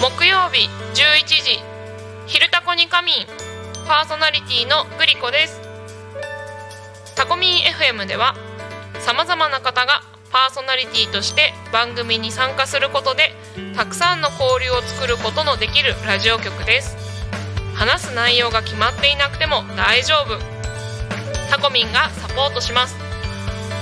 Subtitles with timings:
[0.00, 1.60] 木曜日11時
[2.26, 3.26] 「昼タコに仮眠」
[3.88, 5.60] パーソナリティのグリコです。
[7.16, 8.36] タコミン FM では
[9.00, 13.34] さまざまな方がパーソナリティとして番組に参加することで
[13.74, 16.96] たくさんの交流を作ることのできるラジオ局です。
[17.74, 20.38] 話す内容が決まっていなくても大丈夫。
[21.50, 22.94] タコミンがサポートします。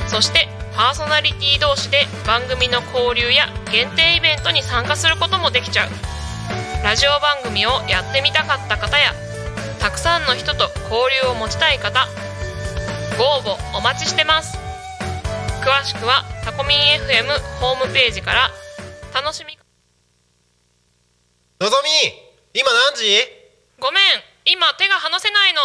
[0.06, 5.90] そしてパーソナリティ同士で番組の交流や限定イベントに参加することもできちゃう。
[6.84, 9.12] ラジオ番組をやってみたかった方や
[9.80, 12.06] たくさんの人と交流を持ちたい方
[13.16, 14.58] ご応募お待ちしてます。
[15.64, 17.24] 詳しくはタコミン FM
[17.58, 18.50] ホームページから
[19.14, 19.58] 楽しみ。
[21.58, 21.90] のぞみ
[22.52, 23.24] 今何時？
[23.80, 24.02] ごめん
[24.44, 25.60] 今手が離せないの。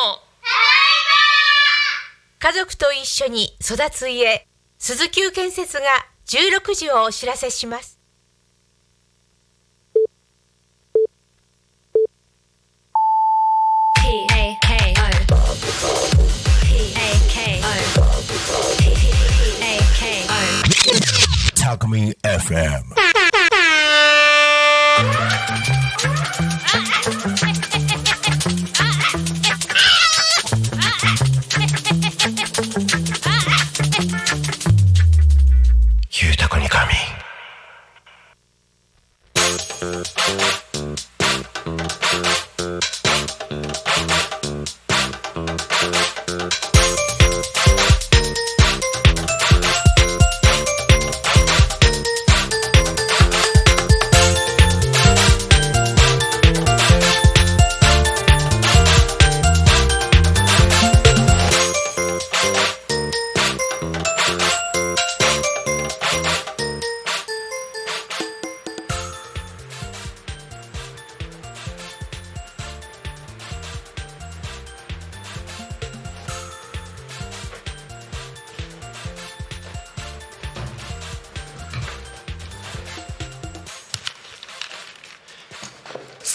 [2.39, 4.47] 家族と一緒に育つ家
[4.83, 5.83] 鈴木建設が
[6.25, 7.99] 16時をお知らせします。
[22.23, 22.83] FM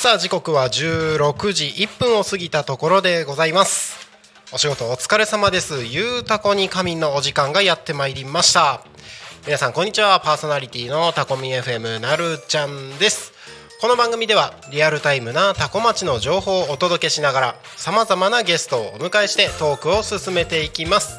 [0.06, 4.08] さあ時刻は16時1分を過ぎたところでございます。
[4.52, 5.84] お仕事お疲れ様です。
[5.84, 8.84] ゆうたこに仮眠のお時間がやってまいりました。
[9.46, 10.20] 皆さんこんにちは。
[10.20, 13.32] パーソナリティのタコミ FM なるちゃんです。
[13.80, 21.18] この番組ではリアルタイムなタコ町の情報をお届けしながらさまざまなゲストをお迎えしてトークを進めていきます。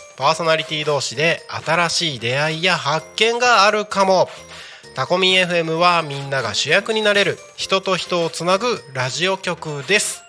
[0.21, 4.29] パーソナリティ同士で新しい出会いや発見があるかも。
[4.93, 10.21] タコミン FM はみんなが主役になれる人と人をつなぐラジオ局です。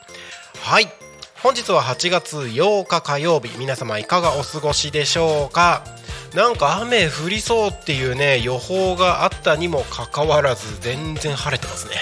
[0.63, 0.89] はい。
[1.43, 3.59] 本日は8月8日火曜日。
[3.59, 5.85] 皆様いかがお過ごしでしょうか？
[6.35, 11.97] なんか雨降りそうっていうね予報があったにもかかわらず全然晴れてますね。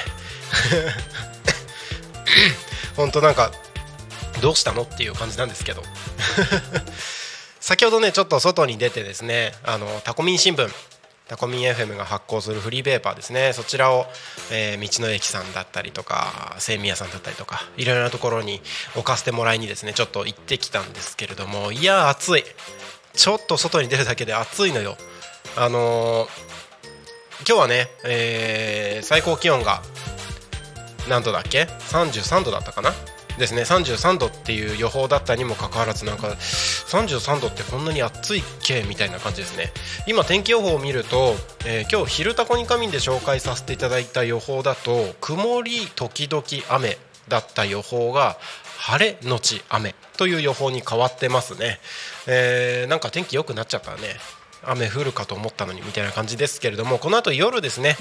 [2.95, 3.51] 本当なんか
[4.41, 5.83] どうしたのっていう感じなんですけど。
[7.71, 10.69] 先ほどねちょっと外に出てですねあのタコミン新聞
[11.29, 13.53] タコミン FM が発行するフリーペーパーですね。
[13.53, 14.07] そちらを、
[14.51, 18.61] えー道の駅さんだったりとか精味屋さんだったりとかいろいろなところに
[18.97, 22.45] 置かせてもらいにですねちょっと行ってきたんですけれどもいやー暑い。
[23.13, 24.97] ちょっと外に出るだけで暑いのよ。
[25.57, 26.29] あのー
[27.47, 29.81] 今日はね、えー最高気温が
[31.09, 32.91] 何度だっけ？33度だったかな？
[33.39, 39.73] ですね33度っていう予報だったにもかかわらずなんか33度ってこんなに暑いっけみたいな感じですね。
[40.07, 41.35] 今天気予報を見ると、
[41.67, 46.99] えー今日「昼タコに仮眠」で紹介させていただいた予報だと曇り時々雨
[47.29, 48.37] だった予報が
[48.77, 51.81] 晴れのち雨という予報に変わってますね、
[52.27, 54.17] えーなんか天気良くなっちゃったね。
[54.63, 57.97] 雨降るかと思ったのにみたいな感じですけれどもこの後夜ですね、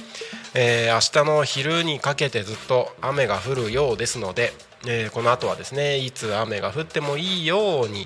[0.54, 4.52] えー明日の昼にかけてずっと雨が降るようですので、
[4.86, 8.06] えーこの後はですねいつ雨が降ってもいいように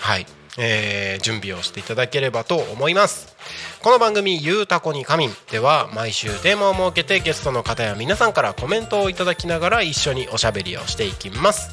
[0.00, 0.26] はい、
[0.58, 3.36] えー準備をしていただければと思います。
[3.82, 11.70] この番組「ゆうたこに仮眠」では毎週テーマを設けてゲストの方や皆さんからコメントをいただきながら一緒におしゃべりをしていきます。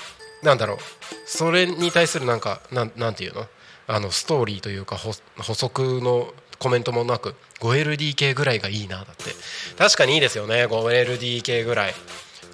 [0.43, 0.77] なんだろう。
[1.25, 3.45] それに対するなんかなんなんていうの？
[3.87, 5.13] あのストーリーというか補
[5.53, 9.23] 足のコメントもなく 5LDK ぐらいがいいなだって。
[9.77, 10.65] 確かにいいですよね。
[10.65, 11.93] 5LDK ぐらい。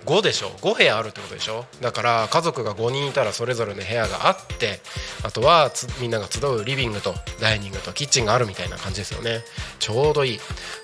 [0.06, 1.66] 5でしょ？5部屋あるってことでしょ？
[1.80, 4.82] だから家族が5人いたらそれぞれの部屋があって
[5.24, 5.72] あとは
[6.02, 9.46] みんなが集うリビングとダイニングとキッチンがあるみたいな感じですよね。
[9.80, 10.40] ちょうどいい。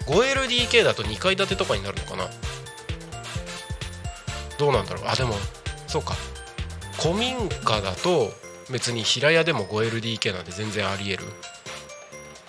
[0.07, 2.29] 5LDK だと2階建てとかになるのかな？
[4.57, 5.03] どうなんだろう？
[5.05, 5.33] あでも
[5.85, 6.15] そうか。
[7.01, 8.31] 古民家だと
[8.71, 11.23] 別に平屋でも 5LDK なんで全然ありえる？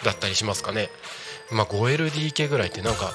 [0.05, 0.89] だったりしますかね？
[1.51, 3.13] まあ 5LDK ぐらいってなんか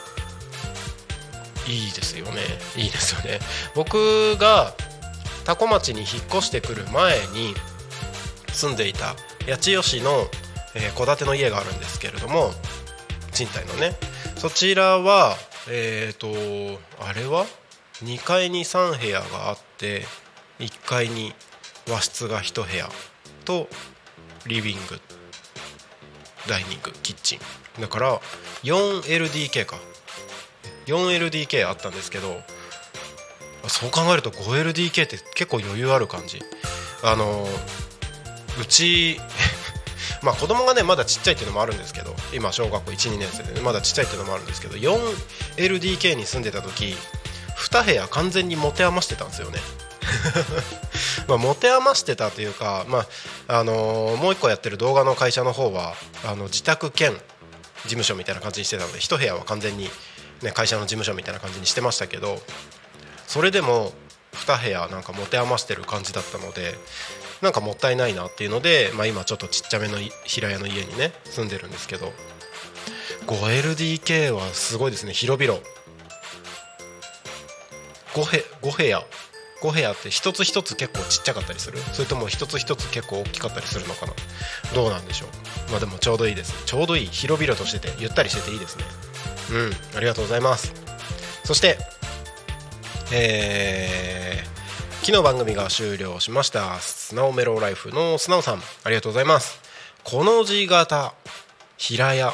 [1.67, 2.41] いいですよね。
[2.75, 3.39] いいですよね。
[3.75, 4.73] 僕が
[5.45, 7.53] 多古町に引っ越してくる前に
[8.51, 9.15] 住んでいた
[9.47, 10.27] 八千代市の
[10.95, 12.51] 戸、建ての家があるんですけれども
[13.31, 13.95] 賃貸のね。
[14.37, 15.35] そちらは
[15.69, 17.45] えっ、ー、とあれは
[18.03, 20.03] ？2階に3部屋があって
[20.59, 21.33] 1階に
[21.89, 22.89] 和室が1部屋
[23.43, 23.67] と
[24.47, 24.99] リビング
[26.47, 27.81] ダイニングキッチン。
[27.81, 28.21] だから
[28.63, 29.77] 4LDK か。
[30.85, 32.41] 4LDK あったんですけど
[33.67, 36.39] そう考えると 5LDK って結構余裕ある感じ。
[37.03, 37.47] あの
[38.59, 39.19] うち
[40.21, 46.97] まあ子供がねまだちっちゃいっていうのもあるんですけど今小学校12年生で、ね、まだちっちゃいっていうのもあるんですけど 4LDK に住んでた時
[47.57, 49.59] 2部屋完全に持て余してたんですよね。
[51.27, 53.05] まあ持て余してたというか、ま
[53.47, 53.73] ああの、
[54.19, 59.89] もう1個やってる動画の会社の方はあの自宅兼事務所みたいな感じにしてたので1部屋は完全に
[60.41, 62.37] ね、会社の事務所みたいな感じにしてましたけど
[63.27, 63.93] それでも
[64.33, 66.75] 2部屋なんか持て余してる感じだったので
[67.41, 72.11] なんかもったいないなっていうので、まあ、今ちょっとちっちゃめの平屋の家にね住んでるんですけど
[73.27, 75.13] 5LDK はすごいですね。
[75.13, 75.59] 広々。
[78.13, 79.03] 5, へ5部屋。
[79.65, 81.79] 5部屋って一つ一つ結構ちっちゃかったりする？
[81.93, 84.13] それとも一つ一つ結構大きかったりするのかな？
[84.73, 85.25] どうなんでしょ
[85.67, 85.71] う？
[85.71, 86.65] まあでもちょうどいいです。
[86.65, 87.07] ちょうどいい。
[87.07, 88.83] 広々としててゆったりしてていいですね。
[89.51, 89.97] うん。
[89.97, 90.73] ありがとうございます。
[91.43, 91.77] そして
[93.11, 99.59] えー、昨日番組が終了しましたスナオメロライフのスナオさんありがとうございます。
[100.03, 101.13] この字型
[101.77, 102.33] 平屋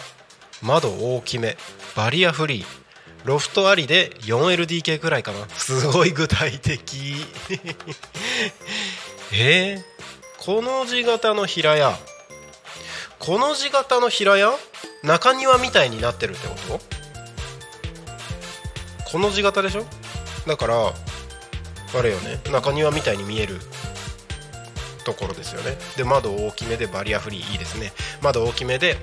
[0.62, 1.58] 窓大きめ
[1.96, 2.81] バリアフリー。
[3.26, 5.48] ロフトありで 4LDK くらいかな。
[5.50, 7.16] すごい具体的。
[9.34, 9.84] えー、
[10.40, 11.98] この字型の平屋。
[13.20, 14.52] この字型の平屋？
[15.04, 16.80] 中庭みたいになってるってこと？
[19.12, 19.86] この字型でしょ？
[20.48, 20.94] だからあ
[22.02, 22.40] れよね。
[22.52, 23.60] 中庭みたいに見える。
[25.04, 25.78] ところですよね。
[25.98, 27.52] で窓大きめでバリアフリー。
[27.52, 27.92] いいですね。
[28.22, 28.98] 窓大きめで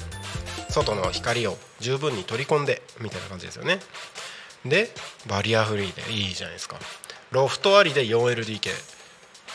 [0.68, 3.80] 外の光を十分に取り込んでみたいな感じですよね。
[4.64, 4.90] で
[5.28, 6.76] バリアフリーでいいじゃないですか。
[7.30, 8.70] ロフトありで 4LDK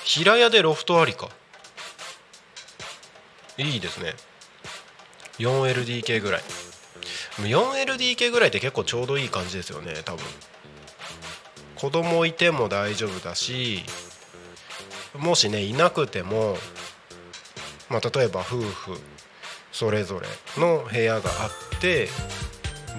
[0.03, 1.29] 平屋でロフトありか。
[3.57, 4.13] いいですね。
[5.39, 6.41] 4LDK ぐらい。
[7.37, 10.23] 4LDK ぐらいって結構ちょうどいい感じですよね多分。
[11.75, 13.83] 子供いても大丈夫だし
[15.17, 16.55] もしねいなくても、
[17.89, 18.97] まあ、例えば夫婦
[19.73, 20.27] それぞれ
[20.61, 22.07] の部屋があって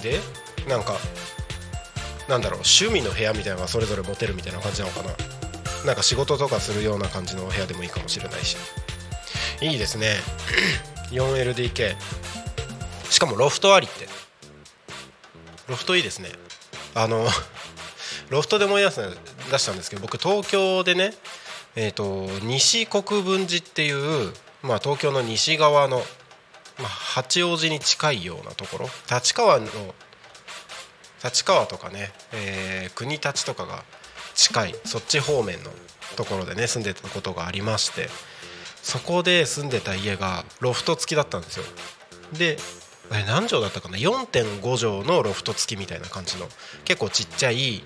[0.02, 0.21] で
[0.69, 0.95] なんか
[2.28, 5.14] なんだろう趣味の部屋みたいなのがそれぞれ持てるみたいな感じなのかな。
[5.85, 8.57] なんか仕事とかするような感じのお部屋でもいいかもしれないし。
[9.61, 10.16] いいですね。
[11.12, 11.97] 4LDK
[13.11, 14.09] しかもロフトありって。
[15.69, 16.31] ロフトいいですね。
[16.95, 17.28] あの
[18.31, 19.00] ロフトで思い出す
[19.50, 21.14] 出したんですけど僕東京でね
[21.76, 26.02] えーと、西国分寺っていう、まあ、東京の西側の、
[26.78, 28.88] まあ、八王子に近いようなところ。
[29.11, 29.66] 立川の
[31.23, 33.85] 立川とかね、えー、国立とかが
[34.35, 35.71] 近いそっち方面の
[36.16, 38.09] ところでね住んでたことがありまして。
[38.85, 41.64] そこで住んでた家がロフト付きだったんですよ。
[42.35, 42.59] で
[43.11, 46.47] 何畳だったかな？4.5畳のロフト付きみたいな感じの
[46.85, 47.83] 結構ちっちゃい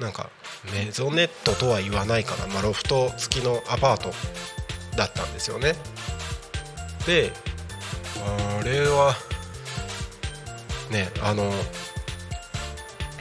[0.00, 0.30] なんか
[0.72, 4.10] メゾネットとは言わないかな、まあ、ロフト付きのアパート
[4.96, 5.76] だったんですよね。
[7.06, 7.30] で
[8.22, 9.14] あれは
[10.90, 11.50] ねあの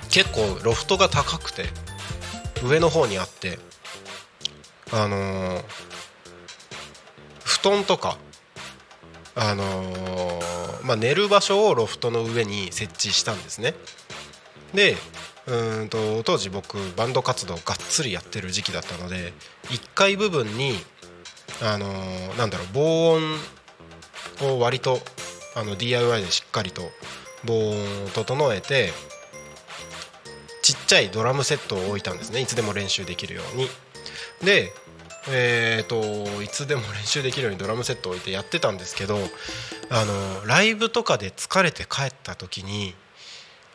[0.10, 1.66] 結構ロフトが高くて
[2.64, 3.58] 上の方にあって
[4.92, 5.60] あの、
[7.44, 8.18] 布団とか
[9.36, 10.40] あの、
[10.84, 13.74] まあ、寝る場所をロフトの上に設置したんですね。
[14.74, 14.96] で
[15.46, 19.34] うんと当時僕バンド活動がっつりやってる時期だったので
[19.66, 20.74] 1階部分に
[21.62, 21.88] あの、
[22.38, 23.22] なんだろう防音
[24.42, 25.00] を割と
[25.56, 26.84] あの DIY でしっかりと
[27.46, 28.92] 防音を整えて
[30.62, 32.42] ちっちゃいドラムセットを置いたんですね。
[32.42, 33.68] いつでも練習できるように。
[34.44, 34.74] で
[35.30, 39.18] えーと、いつでも練習できるようにドラムセットを置いてやってたんですけど
[39.90, 42.94] あのライブとかで疲れて帰った時に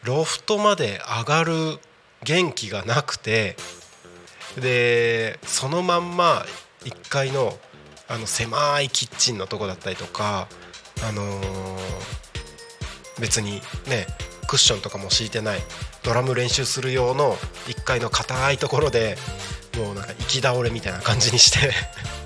[0.04, 1.78] ロフトまで上がる
[2.22, 3.56] 元気がなくて
[4.60, 6.44] でそのまんま
[6.84, 7.58] 1階の
[8.08, 10.48] あの狭いキッチンのとこだったりとか、
[11.06, 11.40] あのー、
[13.20, 14.06] 別にね
[14.46, 15.58] クッションとかも敷いてない
[16.02, 17.34] ドラム練習する用の
[17.66, 19.16] 1階の硬いところで
[19.76, 21.70] もうなんか行き倒れみたいな感じにして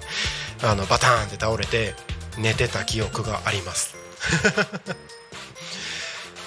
[0.62, 1.94] あのバターンって倒れて
[2.38, 3.96] 寝てた記憶があります。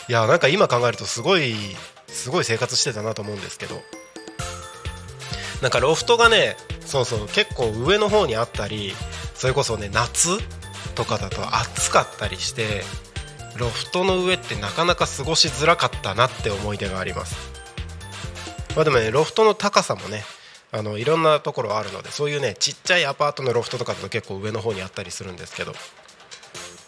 [0.08, 1.76] いやなんか今考えるとすごい
[2.08, 3.84] すごい生活してたなと思うんですけど。
[5.62, 8.94] なんかロフトがねそうそう結構上の方にあったり
[9.36, 10.38] それこそね夏
[10.96, 12.84] とかだと暑かったりして
[13.58, 17.36] ロフトの上ってなかなか過ごしづらかったなって思い出があります。
[18.76, 20.24] まあでもねロフトの高さもね
[20.72, 25.74] あのいろんなところあるのでそういうねちっちゃいアパートのロフトとかだと結構上の方にあったりするんですけど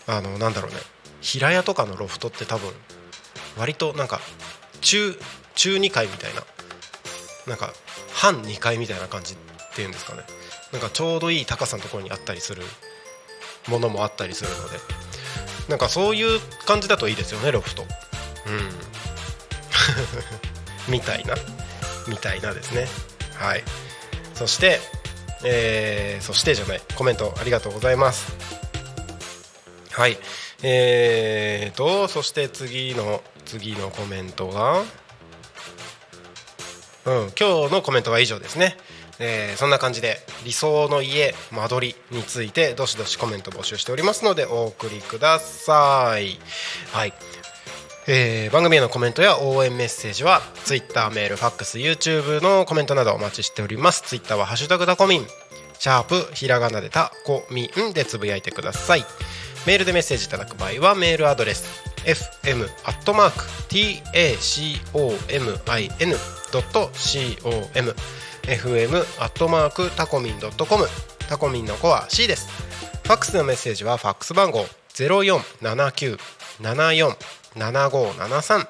[0.07, 0.77] あのなんだろうね
[1.21, 2.69] 平屋とかのロフトって多分
[3.57, 4.19] 割となんか
[4.81, 5.17] 中
[5.55, 6.41] 中2階みたいな
[7.47, 7.71] なんか
[8.13, 9.37] 半2階みたいな感じっ
[9.73, 10.23] ていうんですかね。
[10.71, 12.63] なんかちょうどいい高さのところにあったりする
[13.67, 14.77] ものもあったりするので。
[15.69, 17.83] なんかそういう感じだといいですよねロフト。
[18.47, 18.71] うん。
[20.87, 21.35] みたいな。
[22.07, 22.87] みたいなですね。
[23.35, 23.63] はい。
[24.33, 24.79] そして
[25.43, 26.81] えー、そしてじゃない。
[26.95, 28.33] コメントありがとうございます。
[29.91, 30.17] はい。
[30.63, 34.83] えーとそして次の次のコメントが
[37.05, 38.77] うん今日のコメントは以上ですね。
[39.19, 46.39] えー、そんな感じで理想の家間取りについてどしどしコメント募集しておりますのでお送りください。
[46.91, 47.13] はい。
[48.09, 54.01] えー、番組へのコメントや応援メッセージは Twitter メールファックス YouTube のコメントなどお待ちしております。
[54.03, 55.27] Twitter は「ハッシュタグタコミン」
[55.79, 59.05] シャープひらがなでタコミンでつぶやいてください。
[59.65, 61.65] メールでメッセージいただく場合はメールアドレス
[62.05, 62.67] fm
[68.47, 70.85] fm アットマークタコミンドットコム。
[71.27, 72.47] タコミンの子は C です。
[73.03, 76.17] ファックスのメッセージはファックス番号ゼロ四七九
[76.61, 77.17] 七四
[77.57, 78.67] 七五七三。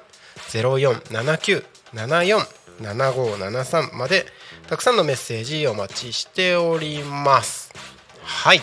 [0.48, 2.40] ゼロ四七九七四
[2.80, 4.26] 七五七三まで
[4.68, 7.72] たくさんのメッセージお待ちしております。
[8.24, 8.60] はい、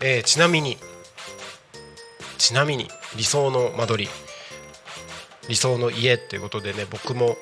[0.00, 0.76] えー、ちなみに
[2.38, 4.10] ちなみに理想の間取り。
[5.48, 7.36] 理想の家っていうことでね僕も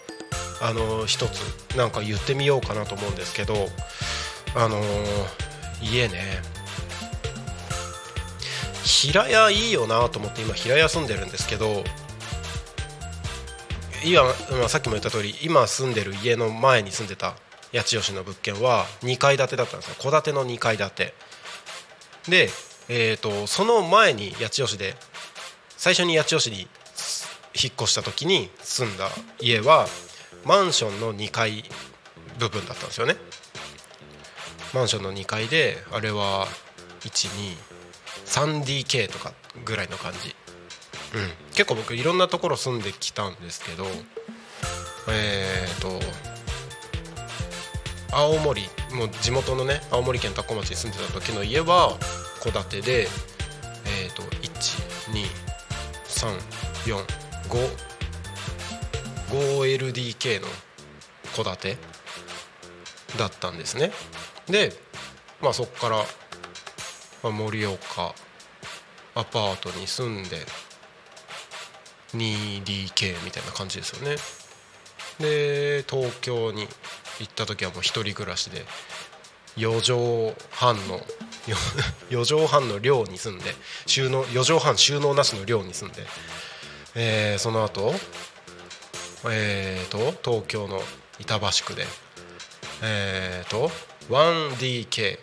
[0.62, 3.68] あの一つなんか言ってみようかなと思うんですけど
[4.54, 4.80] あの
[5.82, 6.40] 家ね。
[8.84, 11.84] 平屋いいよなと思って今平屋住んでるんですけど
[14.04, 14.30] 今、ま
[14.66, 17.34] あ、さっきも言った通り今住んでる家の前に住んでた
[17.72, 19.96] 八千代市の物件は2階建てだったんですよ。
[19.98, 21.14] 戸建ての2階建て。
[22.28, 22.48] で、
[22.88, 24.94] えーと、その前に八千代市で
[25.76, 26.58] 最初に八千代市に
[27.54, 29.08] 引っ越した時に住んだ
[29.40, 29.86] 家は
[30.44, 31.64] マンションの2階
[32.38, 33.16] 部分だったんですよね。
[34.74, 36.46] マンションの2階であれは
[38.24, 39.34] 123DK とか
[39.64, 40.34] ぐらいの感じ、
[41.14, 43.84] うん、結構僕いろんなところ住んできたんですけど
[45.08, 46.00] えっ、ー、と
[48.16, 48.62] 青森
[48.94, 51.98] もう地元のね青森県多古町に住んでた時の家は
[52.42, 53.08] 戸建てで
[54.02, 54.22] えっ、ー、と
[56.78, 57.91] 12345
[59.32, 60.46] 5LDK の
[61.34, 61.78] 戸建て
[63.18, 63.90] だったんですね。
[64.46, 64.72] で
[65.40, 66.04] まあそこから、
[67.22, 68.14] ま、盛岡
[69.14, 70.38] アパートに住んで
[72.14, 74.16] 2DK みたいな感じですよね。
[75.18, 76.68] で東京に
[77.20, 78.64] 行った時はもう一人暮らしで
[79.56, 81.00] 4畳半の
[82.10, 83.54] 4畳半の寮に住んで
[83.86, 86.06] 収納4畳半収納なしの寮に住んで、
[86.94, 87.94] えー、その後
[89.30, 89.98] えーと
[90.30, 90.80] 東京の
[91.20, 91.86] 板橋区で。
[92.82, 93.70] えーと
[94.08, 95.16] 1DK6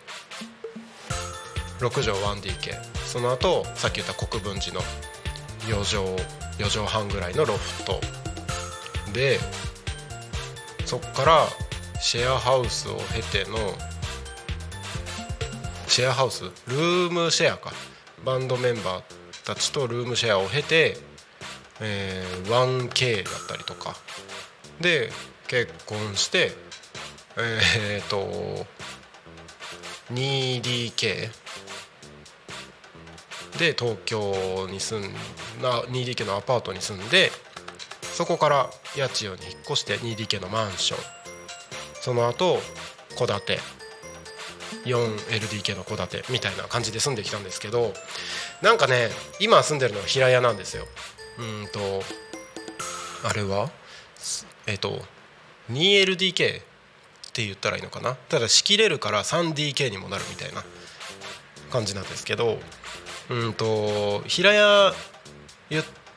[1.78, 4.80] 畳 1DK その後さっき言った国分寺の
[5.66, 6.16] 4畳
[6.58, 8.00] 4畳半ぐらいのロフト。
[9.12, 9.38] で
[10.86, 11.46] そっから
[12.00, 13.58] シェアハウスを経ての
[15.86, 16.44] シェアハウス？
[16.44, 17.72] ルームシェアか。
[18.24, 19.02] バンドメンバー
[19.44, 20.96] たちとルームシェアを経て、
[21.80, 23.96] えー、1K だったりとか。
[24.80, 25.10] で
[25.46, 26.52] 結婚して
[27.36, 28.66] えー、っと
[30.12, 31.28] 2DK
[33.58, 35.12] で東京に住ん
[35.60, 37.30] だ 2DK のアパートに住んで
[38.12, 41.00] そこから八千代に引っ越して 2DK のマンション。
[42.02, 42.58] その後
[43.16, 43.80] 戸建て。
[44.84, 47.92] 4LDK の戸建てみたいな感じで住んできたんですけど
[48.62, 49.08] なんかね
[49.40, 50.86] 今住んでるのは平屋なんですよ。
[51.40, 52.02] うんと
[53.28, 53.70] あれは？
[54.66, 55.00] えっ、と
[55.72, 56.62] 2LDK っ
[57.32, 58.14] て言ったらいいのかな？
[58.14, 60.62] ただ仕切れるから 3DK にもなるみたいな
[61.70, 62.58] 感じなんですけど
[63.30, 64.92] うんと平屋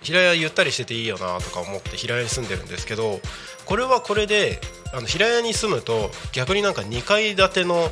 [0.01, 3.19] 平屋ゆったりしてていいよなとか思って平屋に住んでるんですけど
[3.65, 4.59] これはこれで
[4.93, 7.89] あの平屋に住むと逆になんか2階建ての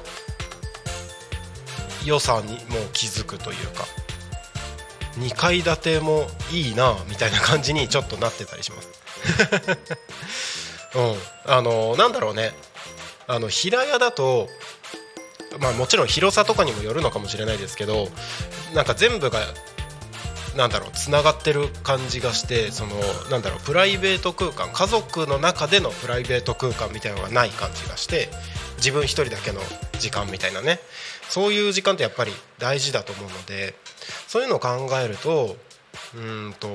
[2.06, 2.60] 良さにも
[2.94, 3.86] 気づくというか
[5.18, 8.90] 2階建てもいいなみたいな感じにちょっとなってたりします。
[10.96, 11.16] うん。
[11.46, 12.54] あのなんだろうね。
[13.28, 14.50] あの平屋だと
[15.60, 18.10] まあもちろん広さとかにもよるのかもしれないですけど
[18.74, 19.40] なんか全部が
[20.56, 22.96] なんだろうつながってる感じがしてその
[23.30, 28.30] なんだろうプライベート空間家族の中でのプライベート空間みたいなのがない感じがして
[28.78, 29.62] 自分一人だけの
[30.00, 30.80] 時間みたいなね。
[31.30, 33.76] そういう時間ってやっぱり大事だと思うので
[34.28, 34.70] そういうのを考
[35.02, 35.56] えると
[36.16, 36.68] うんと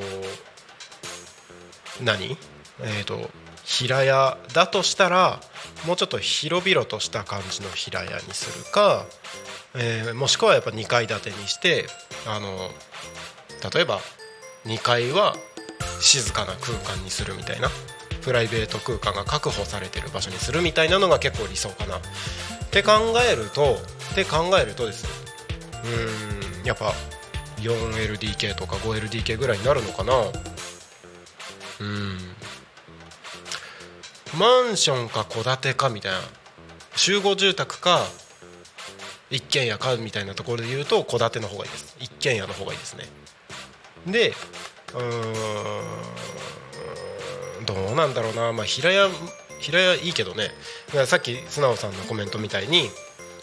[2.02, 2.38] 何？
[2.80, 3.28] えっ、ー、と
[3.64, 5.40] 平屋だとしたら
[5.86, 9.04] もうちょっと広々とした感じの平屋にするか、
[9.74, 11.86] えー、もしくはやっぱ2階建てにして
[12.26, 12.70] あの
[13.72, 14.00] 例えば
[14.64, 15.36] 2階は
[16.00, 17.68] 静かな空間にするみたいな
[18.22, 21.98] プライベート空間が確保されてる場所にするみたいなのが結構理想かな。
[21.98, 22.00] っ
[22.70, 22.92] て考
[23.30, 23.78] えると
[24.12, 25.10] って考えるとですね
[26.60, 26.92] うんやっぱ
[27.58, 30.12] 4LDK とか 5LDK ぐらいになるのかな。
[31.80, 32.18] うん。
[34.38, 36.18] マンションか戸建てかみたいな
[36.96, 38.04] 集合住宅か
[39.30, 41.96] 一軒家かみたいなところで言うと戸建ての方がいいです。
[42.00, 43.04] 一軒家の方がいいですね。
[44.06, 44.32] で
[44.94, 45.02] う
[47.62, 49.08] んどうなんだろうな、まあ、平屋
[49.60, 50.50] 平屋いいけどね。
[51.06, 52.88] さっき素直さんのコメントみたいに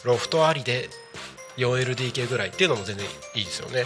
[0.04, 0.90] ロフトありで
[1.58, 3.86] 4LDK ぐらいっていうのも全然いいですよね。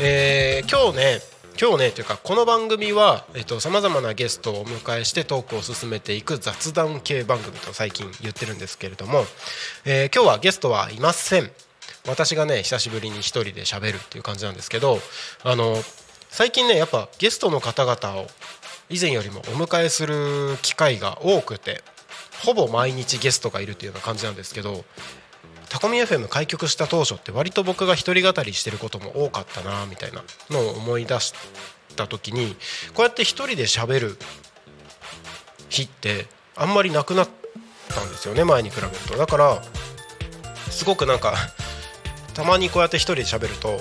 [0.00, 1.20] えー、今日ね
[1.60, 3.26] 今日ねというかこの番組は
[3.60, 9.24] さまざまなゲストをお迎えしてトークを進めていく雑談系番組と最近言ってるんですけれども、
[9.84, 11.50] えー、今日はゲストはいません。
[12.08, 14.98] 私がね久しぶりに一人で喋るっていう感じなんですけど
[15.44, 15.76] あの
[16.30, 18.26] 最近ねやっぱゲストの方々を
[18.92, 21.82] 以前よりもお迎えする機会が多くて
[22.44, 24.84] ほぼ毎日ゲストがいるというような感じなんですけど
[25.70, 31.32] タコミ FM 開局した当初って割と僕が一人語りしてることも多かったなみたいなのを思い出し
[31.96, 32.54] た時に
[32.92, 34.18] こうやって一人で喋る
[35.70, 37.28] 日ってあんまりなくなっ
[37.88, 39.16] たんですよね前に比べると。
[39.16, 39.62] だから
[40.70, 41.34] すごくなんか
[42.34, 43.80] たまにこうやって一人で喋ると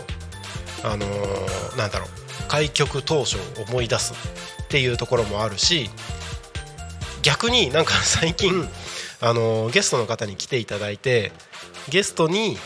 [0.86, 2.20] あのー、なんだろう
[2.52, 4.14] 開局当初を思い出す
[4.64, 5.90] っていうところもあるし
[7.24, 8.70] 逆になんか 最近
[9.22, 11.32] あのゲストの方に来ていただいて
[11.88, 12.60] ゲストに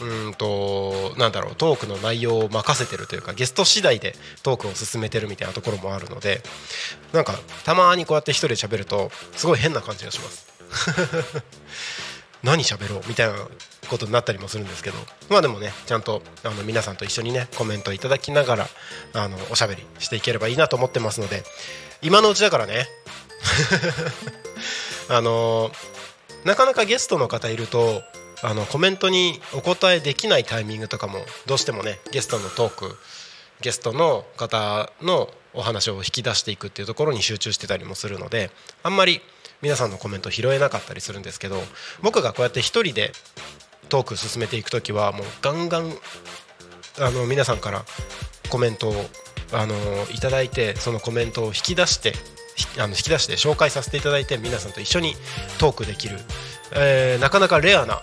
[0.00, 6.40] うんとなんだろうトークの内容を任せてるというかゲスト次第でトークを進めてるみたいなところもあるので
[7.12, 10.46] なんかたまにこうやって一人で喋るとすごい変な感じがします。
[12.44, 13.02] 何喋ろう？
[13.06, 13.34] みたいな
[13.92, 14.96] ことになったりもするんですけど
[15.28, 18.66] まあでもねちゃんとあの皆さんと一緒にねコメントいただきながら
[19.12, 21.42] あのおしゃべりしていければいいなと思ってますので
[22.00, 22.88] 今のうちだからね
[25.08, 25.70] あの
[26.44, 28.02] なかなかゲストの方いると
[28.42, 32.98] あのコメントにお答えできないタイミングとかもどうしてもねゲストのトーク
[33.60, 38.50] ゲストの方のお話を引き出していくっていうところに集中してたりもするので
[38.82, 39.20] あんまり
[39.60, 41.62] 皆さんのコメント拾えなかったりするんですけど
[42.02, 43.12] 僕がこうやって1人で
[43.92, 45.92] トーク進めていく時はもうガンガン
[46.98, 47.84] あの皆さんから
[48.48, 48.94] コメントを
[49.52, 49.74] あの
[50.10, 52.14] いただいてそのコメントを引き出して
[52.78, 55.14] あの引き出して紹介させていただいて皆さんと一緒に
[55.58, 56.16] トークできる、
[56.74, 58.00] えー、なかなかレアな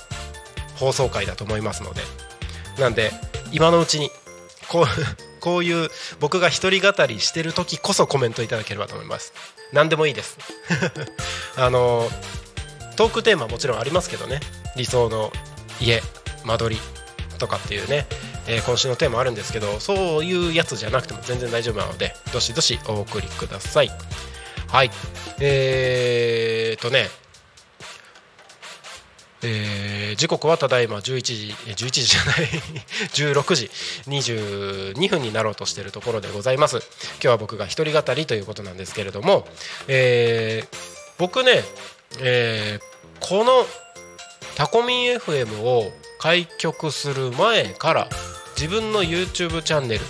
[0.75, 2.01] 放送回だと思いますので。
[2.79, 3.11] なんで
[3.51, 4.09] 今のうちに
[4.69, 4.85] こう
[5.41, 9.33] こういう僕が一人語りしてる時こそコメントいただければと思います。
[9.73, 10.37] 何でもいいです。
[11.57, 12.09] あの
[12.95, 14.39] トークテーマもちろんありますけどね。
[14.75, 15.31] 理想の
[15.79, 16.01] 家
[16.43, 16.81] 間取り
[17.37, 18.05] とかっていうね、
[18.47, 23.91] えー、今週のテーマあるんですけどそういうやつじゃなくても全然大丈夫なのでどしどしお送りください。
[24.67, 24.91] はい。
[25.39, 27.07] えーとね
[29.41, 32.45] えー、時刻はただいま11時11時じゃない
[33.15, 33.71] 16時
[34.07, 36.77] 22分になろうとしているところでございます。
[36.77, 39.47] 今日は僕が一人語りということなんですけれども、
[39.87, 40.77] えー、
[41.17, 41.63] 僕ね、
[42.19, 43.65] えー、この
[44.59, 48.09] タコミン FM を開局する前から
[48.57, 50.01] 自分の YouTube チャンネル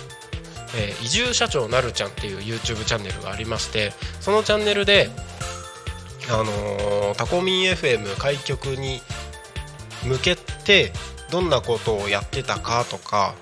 [0.74, 5.08] えー、移住社長なるちゃんっていう YouTube チャンネルがありましてそのチャンネルで
[6.32, 9.00] あのー、タコミン FM 開局に
[10.04, 10.92] 向けて
[11.30, 13.34] どんなことをやってたかとか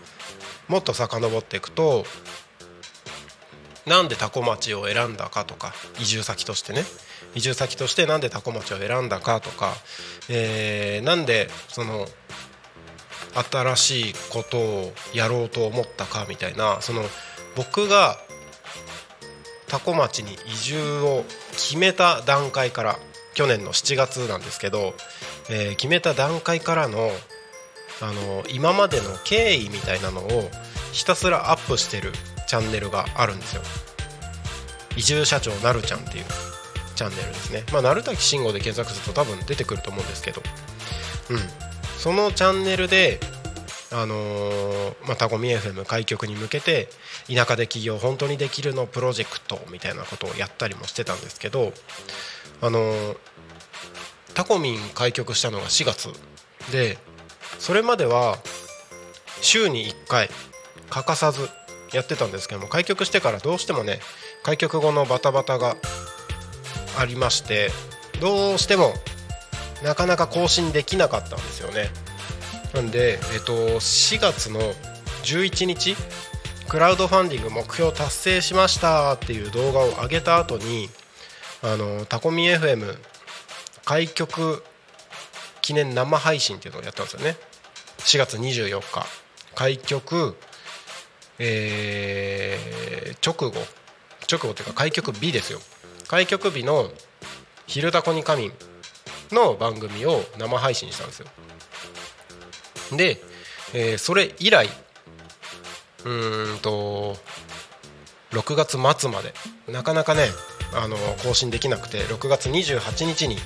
[0.69, 2.05] もっと遡っていくと
[3.87, 6.83] なんでタコ町を選んだかとか移住先としてね。
[7.35, 9.73] 移住先としてなんでタコ町を選んだかとか、
[10.29, 12.07] えー、なんでその
[13.51, 17.03] 新しいことをやろうと思ったかみたいなその
[17.57, 18.17] 僕が
[19.69, 22.97] 多古町に移住を決めた段階から
[23.35, 24.95] 去年の7月なんですけど、
[25.51, 27.11] えー、決めた段階からの
[28.01, 30.49] あの今までの経緯みたいなのを
[30.93, 32.13] ひたすらアップしてる
[32.47, 33.63] チャンネルがあるんですよ。
[34.97, 36.25] 移住社長なるちゃんっていう。
[36.99, 37.65] チャンネルですね。
[37.73, 40.43] まあ鳴滝慎吾で検索すると多分出てくると思うんですけど。
[41.31, 41.39] うん。
[41.97, 43.21] そのチャンネルで
[43.91, 46.89] あのー、まあ、タコミ FM 開局に向けて
[47.27, 51.73] 田舎で起業本当にできるのプロジェクトみたいなことをやったりもしてたんですけど、
[52.61, 53.17] あのー、
[54.35, 56.09] タコミン開局したのが4月
[56.71, 56.99] で
[57.59, 58.37] それまでは
[59.41, 60.29] 週に1回
[60.91, 61.49] 欠かさず
[61.93, 64.01] やってたんですけども開局してからどうしてもね
[64.43, 65.77] 開局後のバタバタが
[66.97, 67.71] ありまして
[68.21, 68.95] どうしても
[69.83, 71.91] なかなか更新できなかったんですよね。
[72.75, 74.61] なんで、えっと、4月の
[75.25, 75.97] 11日
[76.69, 80.91] クラウドファンディング目標達成しましたっていう動画を上げた後に
[81.63, 82.99] あのタコミ FM
[83.85, 84.63] 開局
[85.63, 87.37] 記念生配信っていうのをやったんですよね。
[87.99, 89.07] 4月24日。
[89.55, 90.37] 開局、
[91.39, 93.59] えー、直後。
[94.31, 95.61] 直後っていうか開局日ですよ。
[96.09, 96.91] 開局日の
[97.67, 98.53] 「昼タコに仮眠」
[99.31, 101.27] の番組を生配信したんですよ。
[102.93, 103.23] で、
[103.75, 104.69] えー、それ以来
[106.05, 107.17] うんと
[108.33, 109.35] 6月末まで
[109.69, 110.31] なかなかね
[110.73, 113.37] あの更新できなくて6月28日に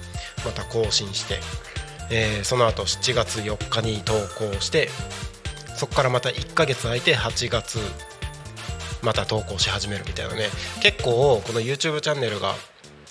[0.45, 1.41] また更新して、
[2.11, 4.91] えーその後7月4日に投稿して
[5.77, 7.79] そこからまた1ヶ月空いて8月
[9.03, 10.49] また投稿し始めるみたいなね。
[10.81, 12.55] 結構この YouTube チャンネルが、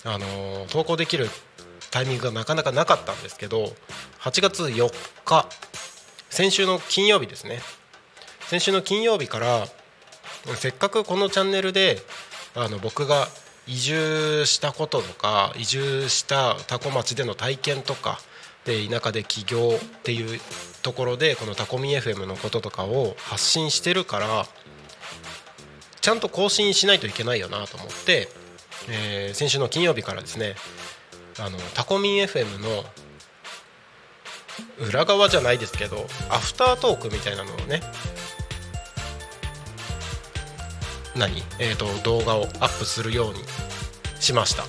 [0.04, 1.28] あの投稿できる
[1.90, 3.72] タイミングがなかなかなかったんですけど
[4.20, 4.92] 8月4
[5.24, 5.46] 日
[6.28, 7.60] 先週の金曜日ですね。
[8.40, 9.66] 先週の金曜日から
[10.56, 11.98] せっかくこのチャンネルで
[12.54, 13.28] あの僕が
[13.66, 18.18] 移住したこととか移住した多古町での体験とか
[18.64, 20.40] で田舎で起業っていう
[20.82, 24.46] ところでこのタコミ FM のこととかを発信してるから
[26.02, 28.28] ちゃんと更新しないといけないよなと思って、
[28.90, 30.56] えー先週の金曜日からですね
[31.38, 32.84] あのタコミン FM の
[34.86, 37.80] 裏側じゃないですけどアフタートークみたいなのをね
[41.16, 43.40] 何、えー、と動画をアップするように
[44.20, 44.64] しました。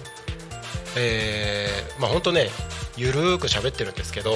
[0.96, 2.50] えー、まあ本当ね
[2.96, 4.34] ゆるーく喋ってるんですけど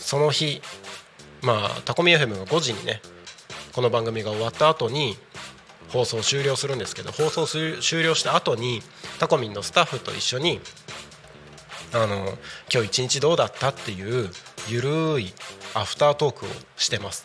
[0.00, 0.60] その日
[1.42, 3.00] まあタコミ FM が5時にね
[3.72, 5.16] この番組が終わった後に
[5.88, 8.82] 放送終了するんですけど放送終了した後に
[9.18, 10.60] タコミンのスタッフと一緒に
[11.94, 12.38] あの
[12.72, 14.28] 今日一日どうだったっていう
[14.68, 15.32] ゆるい
[15.74, 17.24] アフタートークをしてます。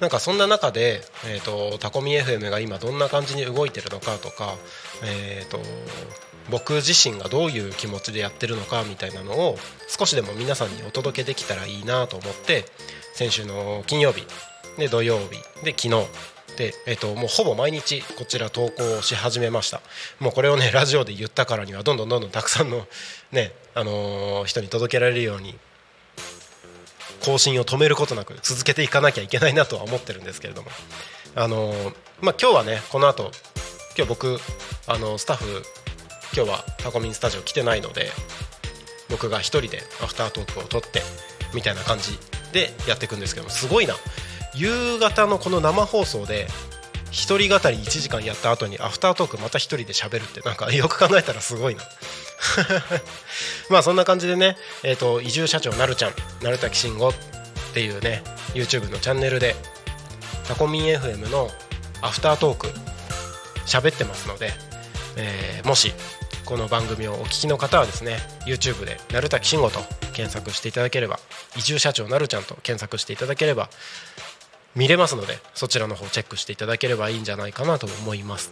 [0.00, 4.56] なんかそんな中で、えー、とタコミ FM が今どんな感じに動いてるのかとか、
[5.04, 5.58] えー、と
[6.50, 12.64] 僕自身がどういう気持ちでやってるのかみたいなのを少しでも皆さんにお届けできたらいいなと思って
[13.14, 14.26] 先週の金曜日
[14.76, 16.06] で土曜日で昨日
[16.56, 19.80] で、えー、ともうほぼ毎日こちら投稿し始めました。
[20.20, 22.86] もうこれをねラジオで言ったからにはどんどんどんどんたくさんの
[23.32, 25.56] ね、あのー人に届けられるように
[27.24, 30.70] 更新を止めることなく続けていかなきゃいけないなとは思ってるんですけれども。
[31.34, 33.32] あのーまあ今日はねこの後
[33.96, 34.38] 今日僕
[34.86, 35.62] あのスタッフ
[36.34, 38.10] 今日はタコミンスタジオ来てないので
[39.10, 41.02] 僕が一人でアフタートークを撮って
[41.54, 42.18] みたいな感じ
[42.52, 43.94] でやっていくんですけどもすごいな。
[44.54, 46.46] 夕方のこの生放送で
[47.10, 51.82] 一人語り1時間やった後にアフタートークまた一人で喋るってなんかよく考えたらすごいな。
[53.70, 57.14] まあそんな感じでね、えー、と移住社長なるちゃん鳴滝慎吾っ
[57.72, 58.22] ていうね
[58.54, 59.56] YouTube のチャンネルで
[60.46, 61.50] タコミン FM の
[62.02, 62.72] アフタートーク
[63.66, 64.52] 喋ってますので、
[65.16, 65.94] えーもし
[66.44, 69.80] この番組をお聞きの方はですね YouTube で「鳴滝慎吾」と
[70.12, 71.18] 検索していただければ
[71.56, 73.70] 移住社長なるちゃんと検索していただければ
[74.74, 78.50] 見れますのでそちらの方チェックしていただければいいんじゃないかなと思います。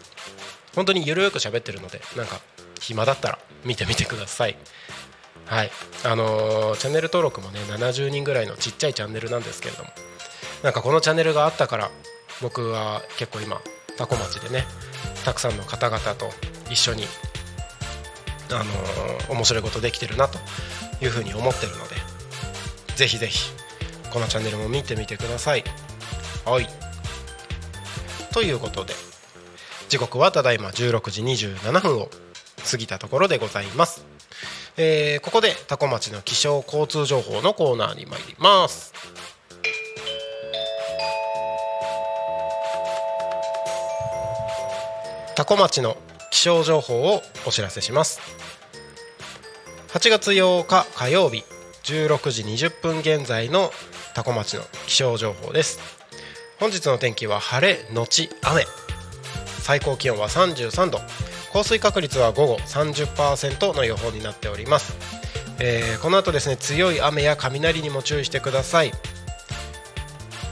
[0.75, 2.41] 本当にゆるく喋ってるのでなんか
[2.81, 4.57] 暇だったら見てみてください。
[5.47, 5.71] はい。
[6.05, 9.91] あのーチャンネル登録もね70人ぐらいのちっちゃいチャンネルなんですけれども。
[10.63, 11.91] なんかこのチャンネルがあったから
[12.41, 13.61] 僕は結構今
[13.99, 14.65] タコ町でね
[15.25, 16.31] たくさんの方々と
[16.71, 17.05] 一緒に
[18.53, 20.39] あのー面白いことできてるなと
[21.03, 21.97] いうふうに思ってるので
[22.95, 23.51] ぜひぜひ
[24.13, 25.65] このチャンネルも見てみてください。
[26.45, 26.67] はい。
[28.33, 28.95] ということで
[29.89, 32.09] 時刻はただいま16時27分を
[32.69, 34.05] 過ぎたところでございます、
[34.77, 38.93] えーここで多古町の気象交通情報のコーナーに参ります。
[45.35, 45.97] 多古町の
[46.31, 48.21] 気象情報をお知らせします。
[49.89, 51.45] 8月8日火曜日
[51.85, 53.71] 16時20分現在の
[54.15, 56.02] 多古町の気象情報です。
[56.63, 58.67] 本日の天気は晴れのち雨。
[59.63, 61.01] 最高気温は33度。
[61.53, 64.97] 降水確率は午後30%の予報になっております、
[65.59, 68.93] えーこの後ですね強い雨や雷にも注意してください。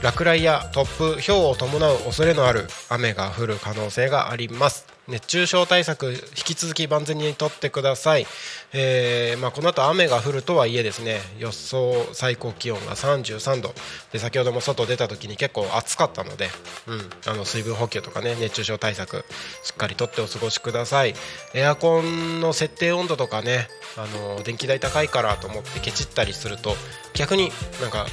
[0.03, 4.90] 落雷や突風、ひょうを伴う恐れのある雨が降る可能性があります。
[5.11, 8.25] 熱中症対策引き続き万全にとってください、
[8.73, 13.73] えーまあ、この後雨が降るとはいえですね予想最高気温が33度
[14.11, 16.47] で先ほども外出た時に結構暑かったので、
[16.87, 19.25] うん、あの水分補給とかね熱中症対策
[19.63, 21.13] しっかりとってお過ごしください。
[21.53, 26.75] エアコンの設定温度とかねあの電気代高いからと思ってケチったりすると
[27.13, 28.05] 逆になんか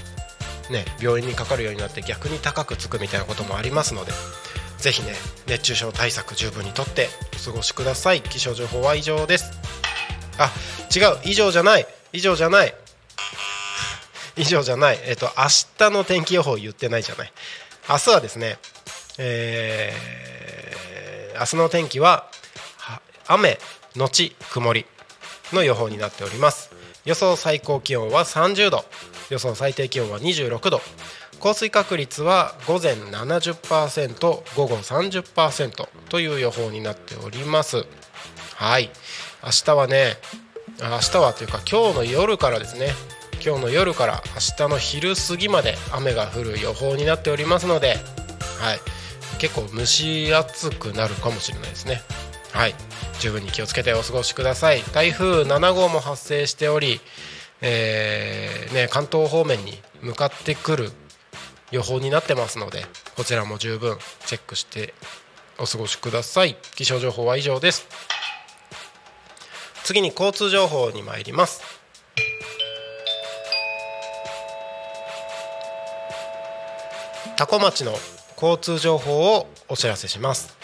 [0.70, 4.12] ね、病院にかかるようになって逆に高くつくみたいなこともありますので
[4.78, 5.12] ぜひね
[5.46, 8.22] 熱中症対策十分にとってお過ごしください。
[8.22, 9.52] 気象情報は以上です。
[10.38, 10.52] あ
[10.94, 11.18] 違う。
[11.24, 11.86] 以上じゃない。
[12.12, 12.74] 以上じゃない。
[14.36, 15.00] 以上じゃない。
[15.02, 15.44] えっ、と明
[15.78, 17.32] 日の天気予報言ってないじゃない。
[17.88, 18.58] 明日はですね
[19.18, 20.18] えー
[21.38, 22.26] 明日の天気は
[22.78, 23.58] は雨
[23.94, 24.86] のち曇り
[25.52, 26.70] の予報になっております。
[27.04, 28.84] 予想最高気温は30度。
[29.30, 30.80] 予想最低気温は26度。
[31.40, 37.86] 降水確率は午前70%午後30%という予報になっております。
[38.54, 38.90] はい。
[39.44, 40.16] 明日はね
[40.80, 42.88] 明日はというか今日の夜からですね。
[43.44, 47.96] 今日の夜から明日の昼過ぎまで雨が降る予報になっておりますので、
[48.60, 48.80] はい、
[49.38, 52.02] 結構蒸し暑くなるかもしれないですね。
[52.52, 52.74] はい。
[53.20, 54.82] 十分に気をつけてお過ごしください。
[54.92, 57.00] 台風7号も発生しており、
[57.60, 60.90] えーね、関東方面に向かってくる
[61.70, 64.94] 予報になってますのでこちらも十分チェックして
[65.58, 66.56] お過ごしください。
[66.76, 67.86] 気象情報は以上です。
[69.82, 71.62] 次に交通情報に参ります。
[77.36, 77.92] 多古町の
[78.40, 80.56] 交通情報をお知らせします。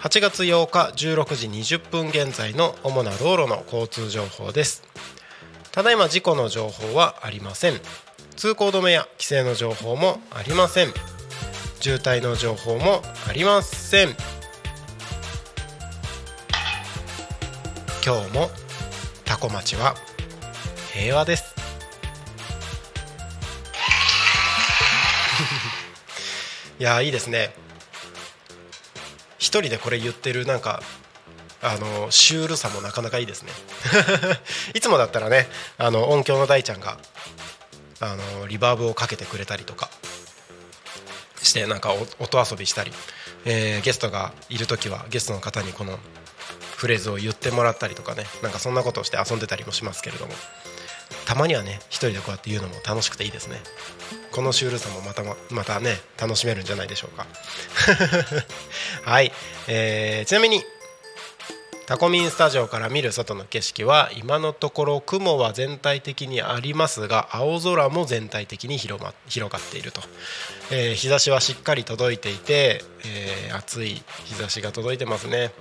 [0.00, 4.82] 8月8日16時20分現在の主な道路の交通情報です。
[5.72, 7.80] ただいま事故の情報はありません。
[8.36, 10.92] 通行止めや規制の情報もありません。
[11.80, 14.14] 渋滞の情報もありません。
[18.04, 18.50] 今日も
[19.24, 19.94] タコ町は
[20.92, 21.54] 平和です。
[26.78, 27.54] いやいいですね。
[29.38, 30.82] 一人でこれ言ってるなんか
[31.62, 33.52] あのシュールさもなかなかいいですね。
[34.74, 36.98] いつもだったらねあの音響の大ちゃんが
[38.00, 39.88] あのリバーブをかけてくれたりとか。
[41.46, 42.90] してなんか音遊びしたり、
[43.44, 45.98] えー、ゲストがいる時はゲストの方にこの
[46.76, 48.24] フレーズを言ってもらったりとかね。
[48.42, 50.32] なんかそんなことをして遊んでたりもしますけれども。
[51.24, 53.56] たまにはね一人でこうやって言うのも楽しくていいですね。
[54.32, 57.26] このシュールさもまたまたね楽しめるんじゃないでしょうか。
[59.10, 59.32] はい、
[59.66, 60.62] えー、ちなみに
[61.86, 70.00] タコミンスタジオから見る外の景色は今のところ雲は全体的にありますが青空も全体的に広,、ま、広がっていると、
[70.72, 75.52] えー、日差しはしっかり届いていて、えー、暑い日差しが届いてますね。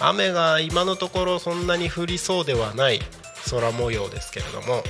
[0.00, 3.00] 雨が今のところそんなに降りそうではない
[3.50, 4.82] 空模様ですけれども。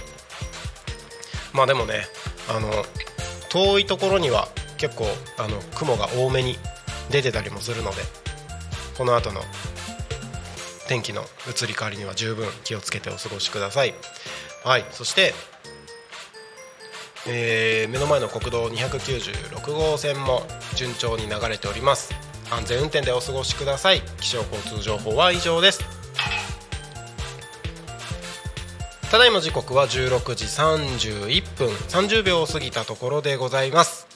[1.53, 2.05] まあでもね
[2.49, 2.71] あの
[3.49, 5.07] 遠いところには結構
[5.37, 6.57] あの雲が多めに
[7.11, 7.97] 出てたりもするので
[8.97, 9.41] この後の
[10.91, 13.95] 天気の移り変わりには十分気をつけてお過ごしください。
[14.65, 15.35] はいそして、
[17.29, 20.43] えー、目の前の国道296号線も
[20.75, 22.13] 順調に流れております。
[22.51, 24.03] 安全運転でお過ごしください。
[24.21, 25.85] 気象交通情報は以上です。
[29.13, 31.69] ただいま時刻は16時31分。
[31.69, 34.10] 30秒を過ぎたところでございます。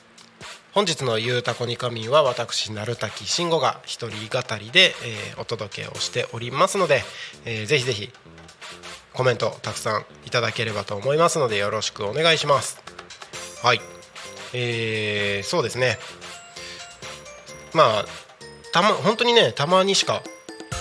[0.74, 7.04] 本日の「ゆうたこにかみん」は私鳴滝慎吾が一人語りで、えー、お届けをしておりますので、
[7.44, 8.10] えー、ぜひぜひ
[9.12, 12.82] コメントたくさんいただければと思いますのでよろしくお願いします。
[13.62, 13.80] はい。
[14.52, 15.96] えー、そうですね。
[17.72, 18.06] まあ
[18.72, 20.24] たま本当にねたまにしか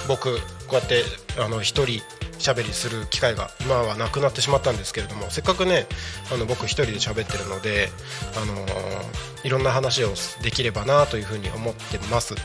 [0.08, 1.04] 僕こうやって
[1.40, 2.02] あの一人
[2.44, 5.88] 喋りする機会が今はなくなってしまったんですけれどもせっかくね
[6.32, 7.90] あの僕一人で喋ってるので、
[8.36, 12.36] あのー、いろんな話をできればなというふうに思ってます。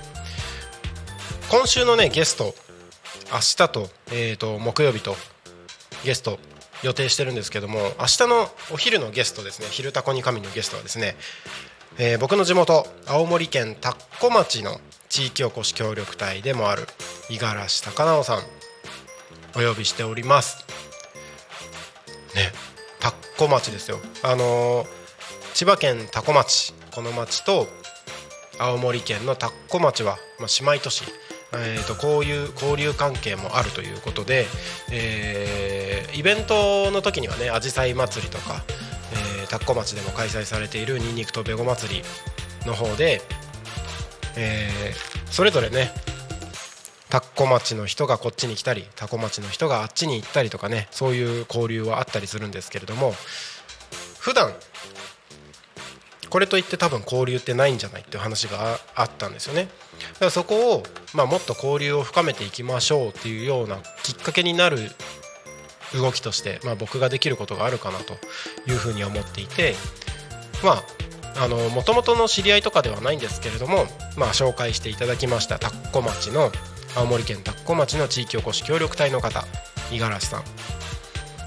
[1.51, 2.55] 今週のねゲスト
[3.33, 5.17] 明日と,、えーと、木曜日と
[6.05, 6.39] ゲスト
[6.83, 11.17] 予定してるんですけども明日のお昼のゲストですね「昼タコに神」のゲストはですね、
[11.99, 16.87] えー、僕の地元青森県田子町の地域おこし協力隊でもある
[17.31, 18.58] 五十嵐貴直さん。
[19.57, 20.65] お呼びしております。
[22.35, 22.53] ね
[23.01, 23.99] 田子町ですよ。
[24.23, 24.87] あの、
[25.55, 27.67] 千葉県多古町この町と
[28.59, 31.05] 青森県の田子町は、まあ、姉妹都市。
[31.53, 34.47] えーと、こういう交流関係もあるということで、
[34.93, 38.63] えー、イベントの時にはねあじさい祭りとか、
[39.41, 42.03] えー、田子町でも開催されているにんにくとべご祭り
[42.67, 43.23] の方で、
[44.37, 45.91] えー、それぞれね
[47.11, 53.13] 田子町の人がこっちに来たり多古町の人があっちに行ったりとかねそういう交流はあったりするんですけれども
[54.19, 54.53] 普段
[56.29, 59.69] これといって多分交流ってないんじゃないっていう話があったんですよね。
[60.13, 60.83] だからそこを、
[61.15, 64.79] まあ、もっと交流を深めていきましょうっていうようなきっかけになる
[65.95, 68.15] 動きとして、まあ、僕ができることがあるかなと
[68.71, 69.75] いうふうに思っていて
[70.63, 70.85] まあ
[71.41, 76.51] あの元々の知り合いとかではないんですけれども、まあ、紹介していただきました田子町の
[76.99, 79.45] 青森県田子町の地域おこし協力隊の方
[79.93, 80.43] 五十嵐さん。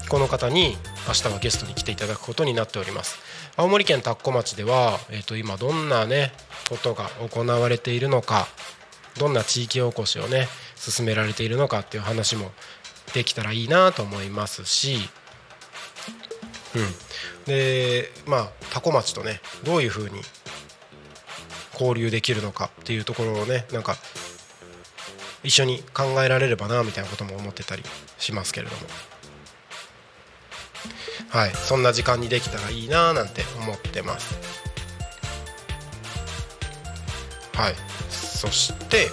[0.08, 3.18] この方に明日はゲストに来ていただくことになっております。
[3.58, 6.32] 青森県田子町では、えー、と今どんなね
[6.70, 8.46] ことが行われているのか
[9.18, 12.50] どんな地域おこしをね進められているのかっていう話も
[13.12, 14.96] できたらいいなと思いますし、
[16.74, 20.22] うん、でまあ多古町とねどういうふうに
[21.74, 23.96] 交流できるのかっていうところをねなんか
[25.44, 27.82] 一緒に考えられればなみたいなことも思ってたり
[28.18, 28.82] しますけれども。
[31.30, 31.50] はい。
[31.50, 34.38] そんな時間にできたらいいななんて思ってます。
[37.54, 37.74] はい。
[38.10, 39.08] そして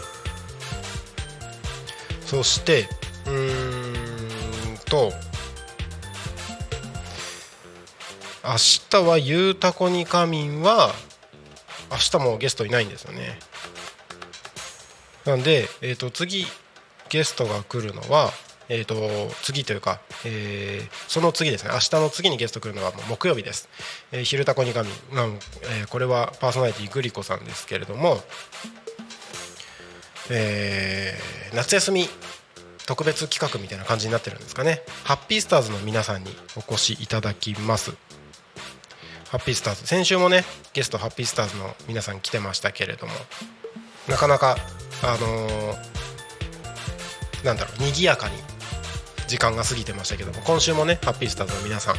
[2.26, 2.88] そして
[3.26, 5.12] うーんと
[8.44, 8.56] 明
[8.90, 10.94] 日はゆうたこにかみんは
[11.92, 13.40] 明日もゲストいないんですよね。
[15.30, 16.48] なんで、えー、と次
[17.10, 18.32] ゲストが来るのは、
[18.68, 18.96] えー、と
[19.44, 21.72] 次というか、えーその次ですね。
[21.74, 23.70] 明日の次にゲスト来るのはもう木曜日です
[24.12, 28.24] 「えー、昼タコにかみん」なんえーこれはパーソナリティグリコさんですけれども、
[30.30, 32.10] えー夏休み
[32.86, 34.82] 特別企画みたいな感じになってるんですかね。
[35.04, 37.92] ハッピースターズの皆さんにお越しいただきます。
[39.30, 39.86] ハッピースターズ。
[39.86, 43.14] 先週もねゲストハッピースターズの皆さん来てましたけれども。
[44.10, 44.58] なかなか
[45.04, 45.90] あのー
[47.46, 48.36] なんだろう賑やかに
[49.28, 51.96] 時間が過ぎてましたけども今週もねハッピースターズの皆さん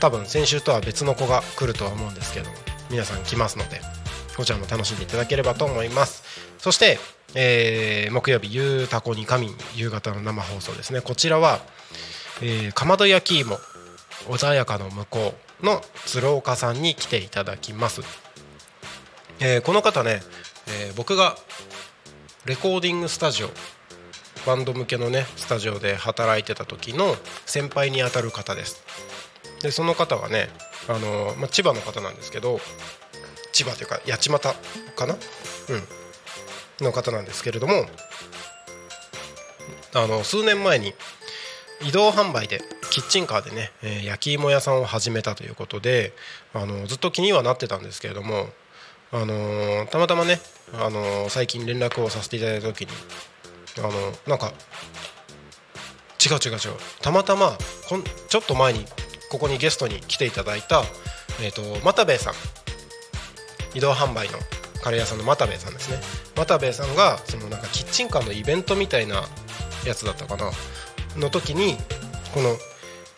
[0.00, 2.56] 多分先週とは別の子が来るとは思うんですけども
[2.90, 3.80] 皆さん来ますので
[4.36, 6.24] こちらも楽しんでいただければと思います。
[6.58, 6.98] そして、
[7.34, 11.00] えー木曜日ゆうたこにかみ夕方の生放送ですね。
[11.02, 11.60] こちらは、
[12.40, 13.58] えーかまど焼き芋
[14.28, 18.00] 穏やかの向こうの鶴岡さんに来ていただきます、
[19.40, 20.22] えーこの方ね、
[20.68, 21.36] えー僕が
[22.44, 23.50] レコーディングスタジオ
[24.46, 27.14] バンド向けのねスタジオで働いてた時の
[27.46, 28.82] 先輩にあたる方です。
[29.62, 30.48] でその方はね、
[30.88, 32.58] あのまあ、千葉の方なんですけど
[33.52, 34.40] 千葉というか八街
[34.96, 35.14] かな？
[35.14, 35.22] うん。
[36.84, 37.86] の方なんですけれども
[39.94, 40.94] あの数年前に
[41.86, 42.60] 移動販売で
[42.90, 46.12] キッチンカーでね、えー焼き芋屋さんを始めたということで
[46.54, 48.48] あのずっと気にはなってたんですけれども、
[49.12, 50.40] あのたまたまね、
[50.72, 52.88] あの最近連絡をさせていただいた時に
[53.78, 53.90] あの
[54.26, 54.52] なんか
[56.24, 56.58] 違う違う違う
[57.02, 57.58] たまたま
[57.88, 58.84] こんちょっと前に
[59.30, 60.82] ここにゲストに来ていただいた、
[61.42, 62.34] えー、と又兵衛さん。
[63.74, 64.38] 移動販売の
[64.82, 65.98] カレー屋さんの又兵衛さんですね。
[66.36, 69.24] 又兵衛さんがそのなんかキッチンカーのイベントみたいな
[69.86, 70.50] やつだったかな。
[71.16, 71.76] の時に
[72.34, 72.56] この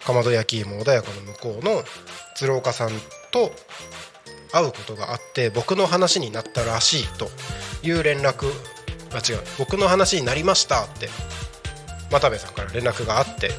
[0.05, 1.83] かまど焼き芋穏やかの向こうの
[2.37, 2.91] 鶴岡さん
[3.31, 3.53] と
[4.55, 7.29] 会うことがあって僕の話になったらしいと
[7.83, 8.47] いう連絡
[9.13, 11.09] あ違う僕の話になりましたって
[12.11, 13.51] 又兵衛さんから連絡があって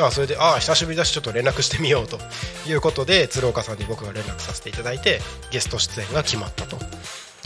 [0.00, 2.18] あそれでああ久しぶりだしちょっと連絡してみようと
[2.66, 5.20] いうことで鶴岡さんに僕が連絡させていただいて
[5.50, 6.78] ゲスト出演が決まったと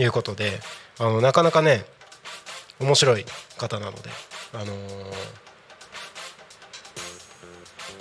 [0.01, 0.61] いうことで
[0.99, 1.85] あのなかなかね
[2.81, 3.25] 面白い
[3.59, 4.11] 方なので、
[4.55, 5.49] あのー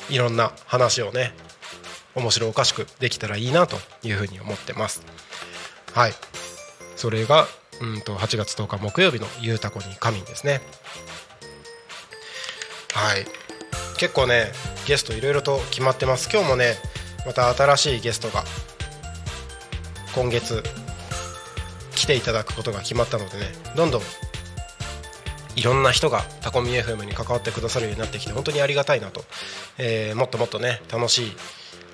[0.09, 1.33] いろんな話をね
[2.17, 5.03] 面白おかしくできたらいいなというふうに思ってます。
[5.93, 6.13] はい。
[6.95, 7.47] それが
[7.79, 10.61] うんと8月10日木曜日の「ゆうたこに神」ですね。
[12.93, 13.25] はい。
[13.97, 14.51] 結構ね
[14.87, 16.29] ゲストいろいろと決まってます。
[16.31, 16.77] 今日もね
[17.25, 18.43] また新しいゲストが
[20.15, 20.63] 今月
[21.95, 23.45] 来ていただくことが決まったのでね
[23.75, 24.01] どんどん
[25.55, 29.25] いろんな人がタコミ FM に関わってくださるようになってきて本当にありがたいなと、
[29.77, 31.37] えーもっともっとね楽しい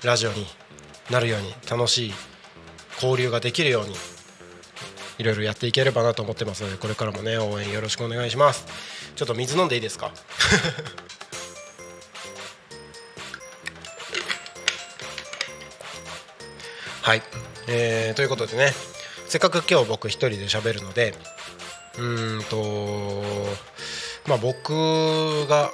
[0.03, 0.45] ラジオに
[1.09, 2.13] なるように楽しい
[2.95, 3.95] 交流ができるように
[5.17, 8.65] いろいろやっていければなと思ってますのでこれからもね応援よろしくお願いします。
[9.15, 10.11] ちょっと水飲んでいいですか？
[17.03, 17.21] はい、
[17.67, 18.71] えーということでね
[19.27, 21.13] せっかく今日僕一人で喋るので
[21.99, 22.01] う
[22.39, 23.23] んと
[24.27, 25.71] まあ僕が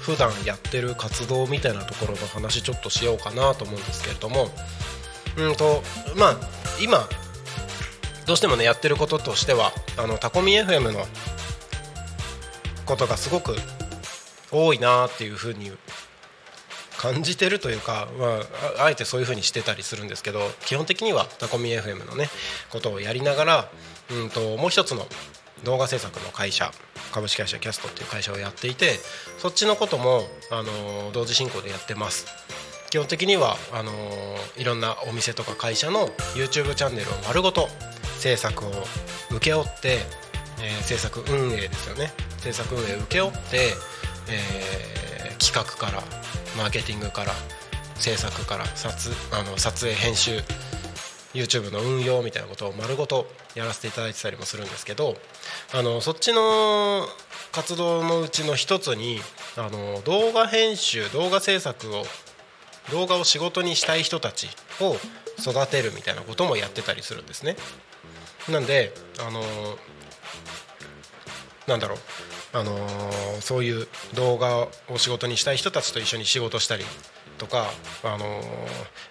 [0.00, 4.50] 普段やってる活動みたいなところの話ちょっとしようかなと思うんですけれども。
[5.36, 5.82] うんと
[6.16, 6.36] まあ
[6.80, 7.08] 今
[8.26, 11.06] どうしてもねやってることとしてはあのタコミ FM の
[12.86, 13.56] ことがすごく
[14.50, 15.70] 多いなっていうふうに
[16.96, 18.40] 感じてるというか、ま
[18.78, 22.28] あ、あえてそういうふうにしてたりするんですけど基本的にはタコミ FM のね
[22.70, 23.70] ことをやりながら
[24.10, 25.06] うんともう一つの
[25.64, 26.70] 動画制作の会社
[27.12, 28.98] 株式会社キャストっていう会社をやっていて
[29.38, 32.26] そっちのことも、あの同時進行でやってます。
[32.90, 33.92] 基本的にはあの
[34.56, 37.68] いろんなお店とか会社の YouTube チャンネルを丸ごと
[38.18, 38.70] 制作を
[39.30, 39.98] 請け負って、
[40.60, 42.12] えー制作運営ですよね。
[42.38, 43.70] 制作運営を請け負って、
[44.28, 45.00] えー
[45.40, 46.02] 企画から
[46.56, 47.32] マーケティングから
[47.94, 50.42] 制作から撮あの撮影編集
[51.34, 55.16] YouTube の運用みたいなことを丸ごとやらせていただいてたりもするんですけど
[55.72, 57.06] あのそっちの
[57.52, 59.20] 活動のうちの一つに
[59.56, 62.04] あの動画編集動画制作を
[62.90, 64.48] 動画を仕事にしたい人たち
[64.80, 64.96] を
[65.38, 67.56] 育てるみたいなこともやってたりするんですね。
[68.48, 69.42] なんであの
[71.66, 71.98] なんだろう
[72.52, 72.76] あの
[73.40, 76.84] そういう動画を仕事にしたい人たちと一緒に仕事したり
[77.38, 77.70] とか、
[78.02, 78.40] あの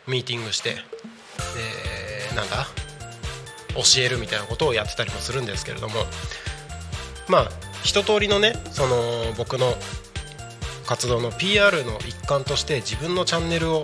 [0.08, 1.99] ミーティングして、えー
[2.40, 2.68] なんだ
[3.76, 5.96] 教えるみたいなことをやってたりもするんですけれども
[7.28, 7.50] まあ
[7.84, 8.98] 一通りのねその
[9.38, 9.74] 僕の
[10.86, 13.84] 活動の PR の一環として自分のチャンネルを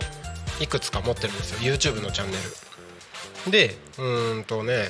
[0.60, 1.74] いくつか持ってるんですよ。
[1.74, 2.38] YouTube のチャンネ
[3.46, 3.52] ル。
[3.52, 4.86] でうんとね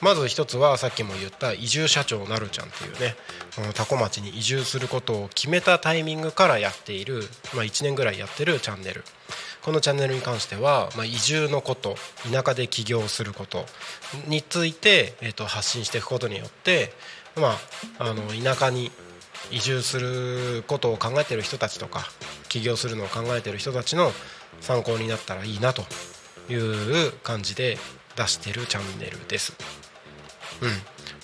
[0.00, 3.16] まず一つはさっきも言った移住社長なるちゃんっていうね
[3.56, 9.04] この多古町に移住することを決めたタイミングからやっている、まあ、1年ぐらいやってるチャンネル。
[9.62, 11.96] このチャンネルに関しては、まあ、移住のこと
[12.32, 13.66] 田舎で起業すること
[14.26, 16.92] について、えー、と発信していくことによって、
[17.36, 17.56] ま
[17.98, 18.90] あ、あの田舎に
[19.50, 22.04] 移住することを考えてる人たちとか
[22.48, 24.12] 起業するのを考えてる人たちの
[24.60, 25.82] 参考になったらいいなと
[26.50, 27.78] いう感じで
[28.16, 29.54] 出してるチャンネルです。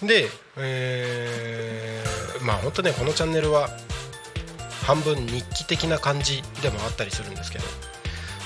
[0.00, 2.06] うん、で、えー
[2.46, 3.68] まあ本当ねこのチャンネルは
[4.84, 7.64] 半分日記的な感じでもあったりするんですけど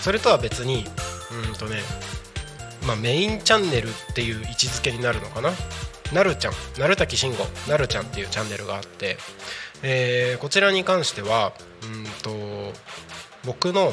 [0.01, 0.85] それとは別に
[1.49, 1.81] うんとね、
[2.87, 5.51] まあ、メインチャンネルっていう位置づけになるのかな？
[6.13, 9.17] なるちゃんなるたきしんごなるちゃんっていうチャンネルがあって、
[9.83, 12.73] えーこちらに関してはうんと
[13.45, 13.93] 僕の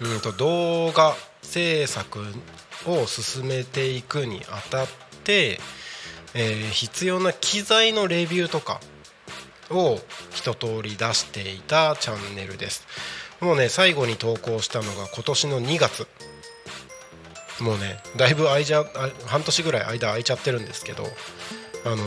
[0.00, 2.20] うんと動画制作
[2.86, 4.88] を進めていくにあたっ
[5.24, 5.58] て、
[6.34, 8.80] えー必要な機材のレビューとか
[9.70, 9.98] を
[10.32, 12.86] 一通り出していたチャンネルです。
[13.40, 16.06] もうね最後に投稿したのが今年の2月。
[17.60, 18.84] もうねだいぶ空いちゃ
[19.26, 21.04] 半年ぐらい間空いちゃってるんですけど
[21.84, 22.00] あのー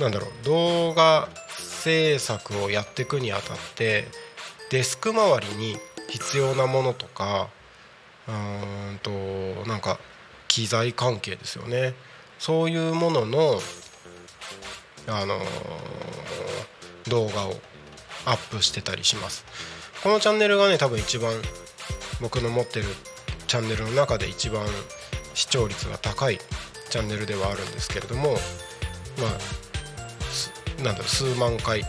[0.00, 1.28] なんだろう動画
[1.58, 4.06] 制作をやっていくにあたって
[4.70, 5.76] デスク周りに
[6.08, 7.48] 必要なものとか
[8.28, 9.10] うーんと
[9.68, 9.98] なんか
[10.46, 11.94] 機材関係ですよね。
[12.38, 13.60] そういうものの、
[15.08, 15.46] あのー
[17.08, 17.60] 動画を
[18.24, 19.44] アップしてたりします。
[20.02, 21.32] このチャンネルがね多分一番
[22.20, 22.86] 僕の持ってる
[23.46, 24.66] チャンネルの中で一番
[25.34, 26.38] 視聴率が高い
[26.90, 28.38] チャンネルではあるんですけれどもま
[30.78, 31.82] あなんだろう数万回。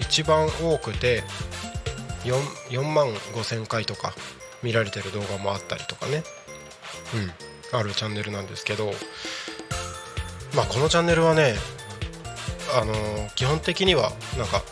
[0.00, 1.22] 一番多くて
[2.24, 2.34] 4,
[2.70, 4.12] 4万5千回とか
[4.62, 6.24] 見られてる動画もあったりとかね。
[7.14, 8.92] うんあるチャンネルなんですけど
[10.56, 11.54] まあこのチャンネルはね
[12.76, 14.62] あのー基本的にはなんか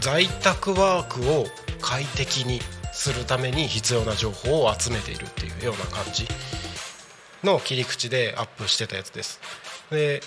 [0.00, 1.46] 在宅ワークを
[1.80, 2.60] 快適に
[2.92, 6.26] するために必要な情報を集めているっていうような感じ
[7.42, 9.40] の切り口でアップしてたやつです。
[9.90, 10.20] で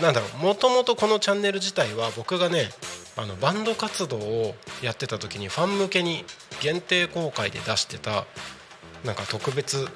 [0.00, 2.68] なんだろうもともとこのチャンネル自体は僕がね
[3.16, 6.24] あのバンド活動をやってた時にファン向けに
[6.60, 8.26] 限定公開で出してた
[9.04, 9.86] なんか特別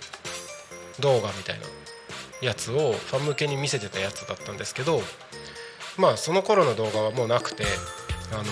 [1.00, 1.66] 動画みたいな
[2.40, 5.02] やつをファン向けに見せてたやつだったんですけど
[5.98, 7.64] まあその頃の動画はもうなくて
[8.33, 8.45] あの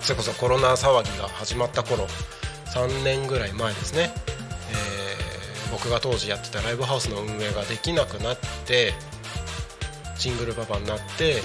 [0.00, 2.06] それこそコロナ騒ぎが始まった頃
[2.74, 4.10] 3年ぐらい前ですね、
[4.70, 8.92] えー僕が当時やってたライブハウスの運営ができなくなって
[10.18, 11.40] シングルパパになって、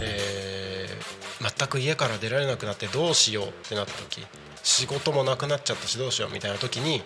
[0.00, 4.26] えー全く家から出られなくなってどうしようってなった時
[4.64, 7.02] 仕事もなくなっちゃったしどうしようみたいな時に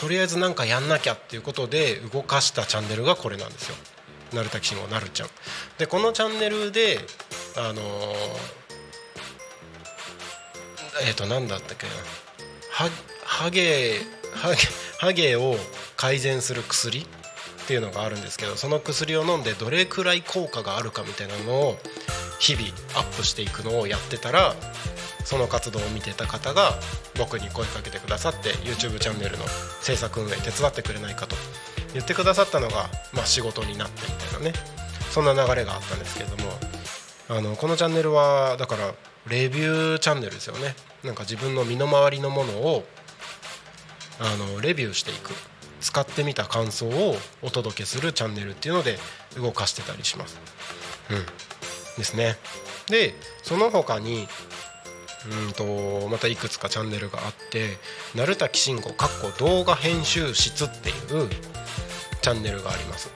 [0.00, 3.74] とりあえず何かやんなきゃっていうことで動かしたチャンネルがこれなんですよ。
[4.32, 5.28] なるたきしんごなるちゃん
[5.78, 6.98] でこのチャンネルで
[7.56, 7.82] あの
[11.06, 11.92] えっ、と何だったっけな。
[13.24, 14.00] ハゲ
[14.32, 14.56] ハゲ
[14.98, 15.56] ハゲを
[15.96, 21.76] 改善する薬っていうのがあるんですけどその薬を飲んでどれくらい効果があるかみたいなのを
[22.38, 24.54] 日々アップしていくのをやってたら
[25.24, 26.72] その活動を見てた方が
[27.16, 29.44] 僕に声かけてくださって YouTube チャンネルの
[29.80, 31.36] 制作運営手伝ってくれないかと
[31.94, 34.52] 言ってくださったのが、まあ、仕事になってみたいなね。
[35.10, 36.50] そんな流れがあったんですけども
[37.28, 38.94] あのこのチャンネルはだから
[39.28, 42.84] レビューチャンネルですよねなんか自分の身の回りのものを
[44.20, 45.32] あのレビューしていく
[45.80, 48.98] 使ってみた感想をお届けするチャンネルっていうので
[49.36, 50.38] 動かしてたりします。
[51.10, 51.26] うん、
[51.98, 52.36] ですね。
[52.88, 54.26] でその他に
[55.46, 57.78] うんとまたいくつかチャンネルがあって
[58.14, 61.28] 「なるたきしんご」かっこ動画編集室っていう
[62.22, 63.10] チャンネルがあります。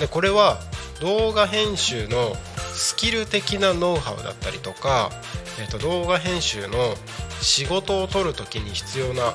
[0.00, 0.60] でこれは
[1.00, 2.36] 動画編集の
[2.74, 5.10] スキル的なノウハウだったりとか、
[5.60, 6.94] えー、と動画編集の
[7.40, 9.34] 仕事を取る時に必要な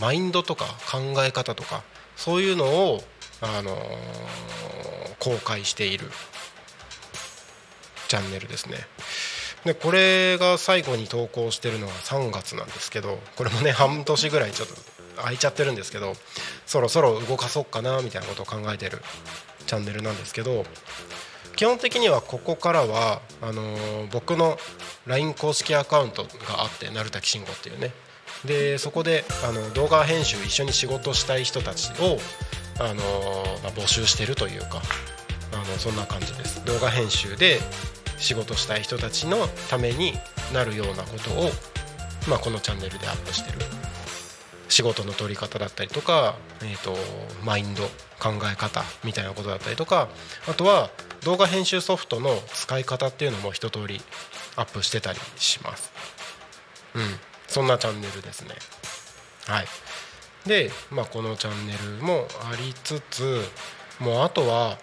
[0.00, 1.82] マインドとか考え方とか
[2.16, 3.02] そういうのを、
[3.40, 3.78] あのー
[5.22, 6.10] 公開している
[8.08, 8.78] チャンネルですね。
[9.64, 14.74] でこれが最後に投稿してるのが3月なんですけどこれもね 半年ぐらいちょっと
[15.18, 16.16] 空いちゃってるんですけど
[16.66, 19.00] そろそろ動かそうかなみたいなことを考えてる
[19.68, 20.66] チャンネルなんですけど
[21.56, 24.58] 基本的にはここからはあのー僕の
[25.06, 27.92] LINE 公式アカウントがあって鳴滝慎吾っていうね。
[28.44, 32.18] でそこであの動画編集一緒に仕事したい人たちを、
[32.80, 32.94] あの
[33.62, 34.82] まあ募集してるというか
[35.52, 36.64] あのそんな感じです。
[36.64, 37.60] 動画編集で
[38.18, 40.14] 仕事したい人たちのために
[40.52, 41.50] なるようなことを、
[42.28, 43.58] まあ、このチャンネルでアップしてる。
[44.72, 46.96] 仕事の取り方だったりとか、えー、と
[47.44, 47.82] マインド
[48.18, 50.08] 考え方みたいなことだったりとか
[50.48, 50.88] あとは
[51.24, 54.00] 動画編集ソフトの使い方っていうのも一通り
[54.56, 55.92] アップしてたりします。
[56.94, 57.02] うん。
[57.48, 58.54] そんなチャンネルですね。
[59.46, 59.66] はい。
[60.46, 63.42] で、まあ、このチャンネルもありつつ
[64.00, 64.78] もうあとは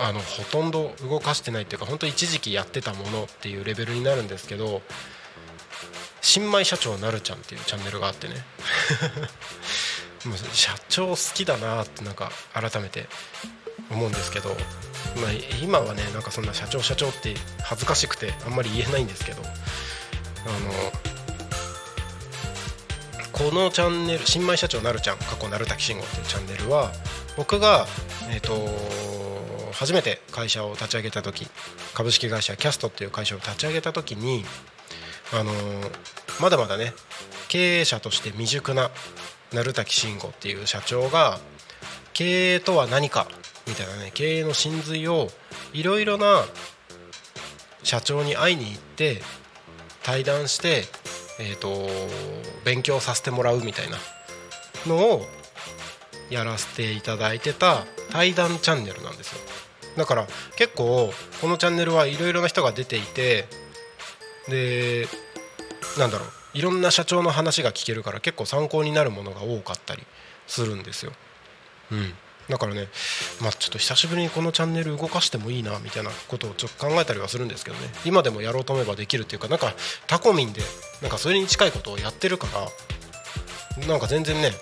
[0.00, 4.82] あのほとんど動かしてないっていうか本当一時期やってたものっていうレベルになるんですけど
[6.26, 8.34] 新米社長なるちゃんっていうチャンネルがあってね。
[10.26, 13.08] もう社長好きだなってなんか改めて
[13.92, 14.50] 思うんですけど、
[15.18, 15.30] まあ、
[15.62, 19.48] 今はねなんかそんな社長社長って恥ずかしくてあんまり言えないんですけどあ
[20.58, 20.92] の
[23.30, 26.92] このチャンネル新米社長なるちゃん過去なるたき信号っていうチャンネルは
[27.36, 27.86] 僕が
[28.30, 28.68] えっ、と
[29.72, 31.46] 初めて会社を立ち上げた時
[31.94, 34.44] 株式会社キャストっていう会社を立ち上げた時に
[35.32, 35.52] あの
[36.40, 36.92] まだまだね
[37.48, 38.90] 経営者として未熟な
[39.52, 41.38] 鳴滝慎吾っていう社長が
[42.12, 43.26] 経営とは何か
[43.66, 45.28] みたいなね経営の真髄を
[45.72, 46.44] いろいろな
[47.82, 49.20] 社長に会いに行って
[50.02, 50.84] 対談して、
[51.40, 51.88] えー、と
[52.64, 53.96] 勉強させてもらうみたいな
[54.86, 55.22] のを
[56.30, 59.40] やらせていただいてた対談チャンネルなんですよ。
[59.96, 63.46] だから結構このチャンネルはいろいろな人が出ていて
[64.48, 65.06] で
[65.98, 70.02] なんだろういろんな社長の話が聞けるから結構参考になるものが多かったり
[70.46, 71.12] するんですよ。
[71.92, 72.14] うん。
[72.48, 72.88] だからね、
[73.42, 77.88] まあ、ちょっと久しぶりにこのチャンネル動かしてもいいなみたいなことをちょっと考えたりはするんですけどね。
[78.04, 79.74] 今でもやろうと思えばできるっていうかなんか
[80.06, 80.62] タコミンで
[81.02, 82.46] なんかそれに近いことをやってるか
[83.78, 84.52] らなんか全然ね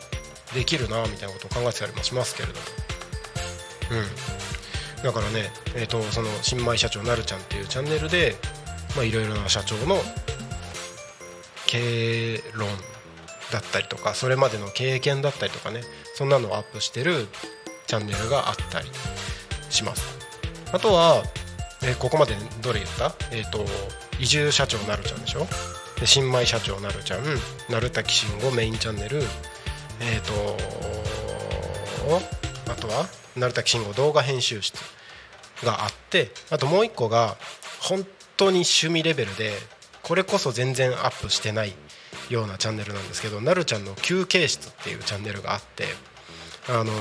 [0.54, 2.60] できるなみたいなことを考えてたりもしますけれども。
[4.96, 5.04] うん。
[5.04, 8.34] だからねえっ、とその新米社長なるちゃんっていうチャンネルで
[8.96, 9.96] まあいろいろな社長の
[11.66, 12.68] 経営論
[13.52, 15.82] だったりとかそれまでの経験だったりとかね
[16.14, 17.26] そんなのをアップしてる
[17.86, 18.88] チャンネルがあったり
[19.70, 20.18] します。
[20.72, 21.22] あとは、
[21.84, 23.14] えここまでどれ言った？
[23.30, 23.64] えっ、と
[24.18, 25.46] 移住社長なるちゃんでしょ？
[26.00, 27.22] で新米社長なるちゃん
[27.68, 29.22] なるたきしんごメインチャンネル。
[30.00, 30.32] えっ、と
[32.70, 34.78] あとはなるたきしんご動画編集室
[35.62, 37.36] があってあともう一個が
[37.80, 39.52] 本当に趣味レベルで
[40.02, 41.74] これこそ全然アップしてない
[42.30, 45.84] ようなチャンネルなんですけどなるちゃんの休憩室っていうチャンネルがあって
[46.68, 46.92] あの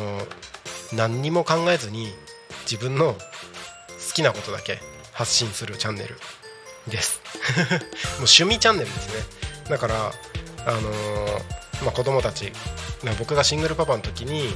[0.93, 2.07] 何にも考えずに
[2.69, 3.19] 自分の好
[4.13, 4.79] きなことだけ
[5.11, 6.15] 発信するチャンネル
[6.87, 7.21] です。
[7.69, 7.79] もう
[8.19, 9.23] 趣味チャンネルですね。
[9.69, 10.11] だから
[10.65, 10.89] あの
[11.83, 12.51] まあ、子供たち
[13.19, 14.55] 僕がシングルパパの時に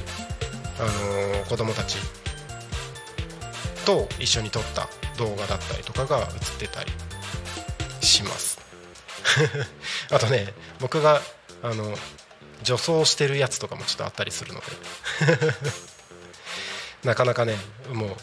[0.78, 1.98] あの子供たち
[3.88, 4.86] と一緒に撮った
[5.16, 6.26] 動画だったりとかが映っ
[6.58, 6.92] てたり
[8.02, 8.58] します。
[10.12, 11.22] あとね僕が
[11.62, 11.96] あの
[12.62, 14.66] 女装してるやつとかもちょっとあったりするので。
[17.08, 17.56] なかなかね
[17.90, 18.16] もう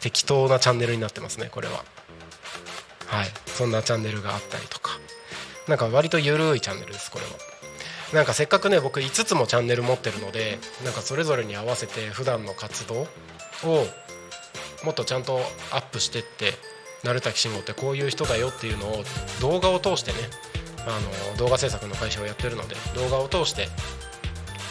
[0.00, 1.84] 適当なチャンネルになってますねこれは。
[3.08, 3.34] はい。
[3.54, 4.98] そんなチャンネルがあったりとか。
[5.68, 7.32] なんか割とゆるいチャンネルですこれは。
[8.14, 13.06] なんかせっかくね僕5つもチャンネル持ってるのでなんかそれぞれに合わせて普段の活動
[13.64, 13.86] を
[14.84, 15.38] もっとちゃんと
[15.72, 16.52] アップしてって
[17.04, 19.04] 鳴滝慎吾ってこういう人だよっていうのを
[19.40, 20.18] 動画を通してね
[20.86, 20.98] あ
[21.32, 23.68] の動画制作の会社をやってるので動画を通して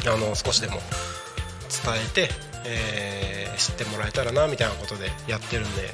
[0.07, 2.30] あの少しでも伝えて、
[2.66, 5.82] えー知ってもらえたらなみたいなことでやってるんで。
[5.84, 5.91] ね。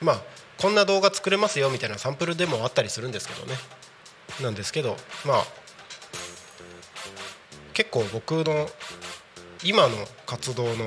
[0.00, 0.22] まあ
[0.58, 3.54] こんな動画作れますよみたいなサンプルでもあったりするんですけどね。
[4.40, 5.44] なんですけどまあ
[7.72, 8.68] 結構僕の
[9.64, 9.96] 今の
[10.26, 10.86] 活動の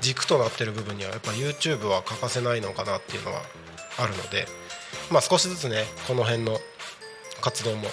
[0.00, 3.42] 軸となってる部分にはやっぱ YouTube は欠かせないのかなっていうのは
[3.98, 4.46] あるので
[5.10, 6.58] まあ少しずつねこの辺の
[7.40, 7.88] 活動も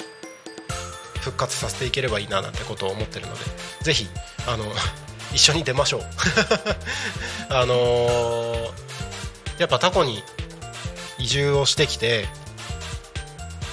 [1.22, 3.40] 復活させていければいいななんてことを思ってるので
[3.82, 4.08] ぜひ
[4.48, 4.66] あの
[5.34, 6.02] 一緒に出ましょう。
[7.50, 8.72] あのー
[9.58, 10.22] やっぱタコに
[11.18, 12.28] 移住をしてきて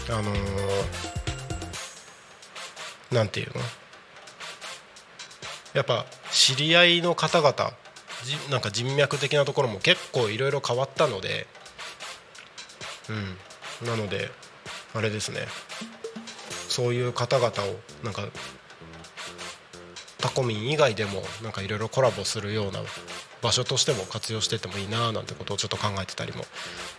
[0.08, 0.86] あのー
[3.10, 3.60] なんていうの？
[5.74, 7.72] やっぱ知り合いの方々
[8.50, 11.46] なんか人脈的なところも結構いろいろ変わったので、
[13.08, 14.30] うん、なので
[14.94, 15.40] あれですね。
[16.68, 17.52] そういう方々を
[18.02, 18.22] なんか
[20.18, 22.80] タコミン以外でもなんかいろいろコラボするような
[23.42, 26.44] 場所としても活用してってもいいななんてことをちょっと考えてたりも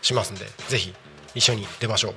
[0.02, 0.94] しますんでぜひ
[1.34, 2.16] 一緒に出ましょう。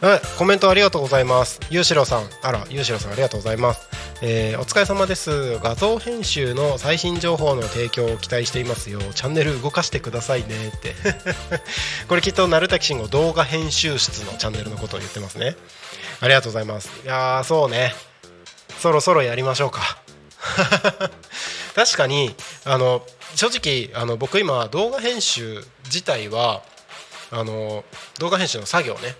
[0.38, 1.60] コメントありがとうございます。
[1.68, 3.87] ゆうしろさんあらゆうしろさんありがとうございます、
[4.20, 5.60] えーお疲れ様です。
[5.60, 8.98] 画像編集の最新情報の提供を期待していますよ。
[9.14, 10.72] チャンネル動かしてくださいね。
[10.76, 10.94] って。
[12.08, 15.54] これきっと鳴滝慎吾動画編集室のチャンネルのことを言ってますね。
[16.20, 16.90] ありがとうございます。
[17.04, 17.94] いやーそうね。
[18.80, 19.98] そろそろやりましょうか。
[21.76, 23.06] 確かにあの
[23.36, 26.62] 正直あの僕今動画編集自体は
[27.30, 27.84] あの
[28.18, 29.14] 動画編集の作業ね。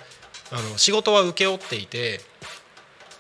[0.51, 2.20] あの仕事は請け負っていて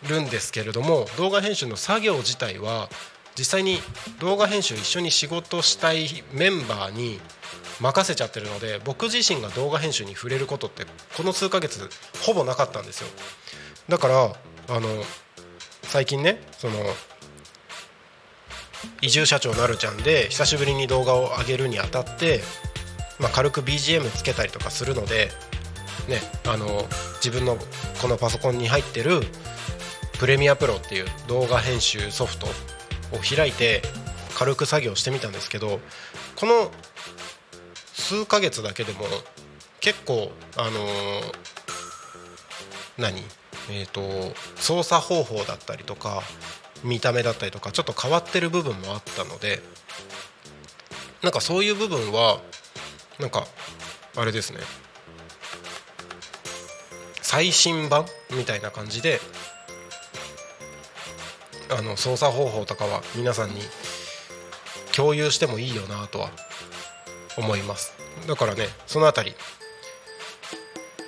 [0.06, 2.88] るんですけれども動画編集の作業自体は
[3.36, 3.78] 実際に
[4.20, 7.20] 動画編集一緒に仕事したいメンバーに
[7.80, 10.84] 任せちゃってるので僕自身が動画編集に触れることって
[11.16, 11.88] この数ヶ月
[12.24, 13.08] ほぼなかったんですよ。
[13.88, 14.88] だからあの
[15.82, 16.74] 最近ねその
[19.00, 22.40] 移住社長なるちゃんで久しぶりに動画を上げるにあたって、
[23.18, 25.30] まあ、軽く BGM つけたりとかするので、
[26.08, 26.66] ね、あの
[27.24, 27.56] 自分の
[28.00, 29.22] このパソコンに入ってる
[30.18, 32.50] プレミアプロっていう動画編集ソフトを
[33.18, 33.82] 開いて
[34.34, 35.80] 軽く作業してみたんですけど
[36.36, 36.70] この
[37.92, 39.04] 数ヶ月だけでも
[39.80, 41.32] 結構あのー
[42.98, 43.22] 何？
[43.70, 46.22] えー、と操作方法だったりとか
[46.82, 49.60] 見た目だったりとかちょっと変わってる部分もあったので
[51.22, 52.40] なんかそういう部分は
[53.20, 53.46] なんか
[54.16, 54.58] あれですね。
[57.20, 59.20] 最新版みたいな感じで
[61.70, 63.60] あの操作方法とかは皆さんに
[64.94, 66.30] 共有してもいいよなとは
[67.36, 67.92] 思います。
[68.26, 69.34] だからねそのあたり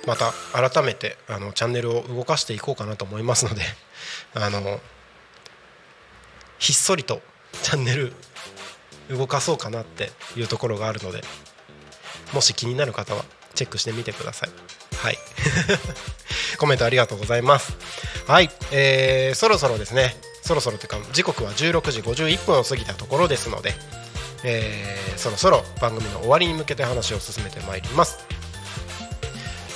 [0.07, 3.61] また改めてあのチャンネルを動かしていこうかなと思いますので
[4.33, 4.79] あの
[6.57, 7.21] ひっそりと
[7.61, 8.13] チャンネル
[9.09, 11.23] 動かそうかなっていうところがあるので
[12.33, 14.49] もし気になる方はチェックしてみてください。
[14.97, 15.17] はい。
[16.57, 17.73] コメントありがとうございます。
[18.27, 20.15] はい、えーそろそろですね。
[20.41, 23.73] そろそろというか時刻は16時51分を過ぎたところですので、
[24.43, 28.25] えーそろそろ番組の終わりに向けて話を進めてまいります。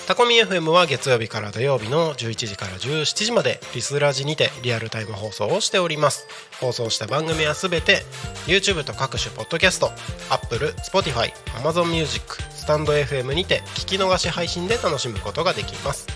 [0.08, 6.28] タコミ FM は月曜日から土曜日の11時から17時までリスラジにてリアルタイム放送をしております。
[6.60, 8.04] 放送した番組はすべて
[8.46, 9.92] YouTube と各種ポッドキャスト
[10.30, 16.08] Apple、Spotify、Amazon Music、スタンド FM にて聞き逃し配信で楽しむことができます。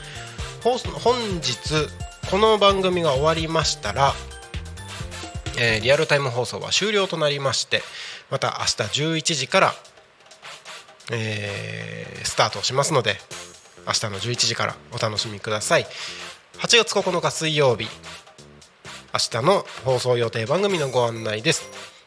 [0.64, 1.88] 本日
[2.30, 4.14] この番組が終わりましたら、
[5.58, 7.82] えーリアルタイム放送は終了となりまして
[8.30, 9.74] また明日11時から、
[11.12, 13.16] えースタートしますので
[13.88, 15.86] 明日の11時からお楽しみください。
[16.60, 17.88] 8月9日水曜日
[19.14, 21.64] 明日の放送予定番組のご案内です。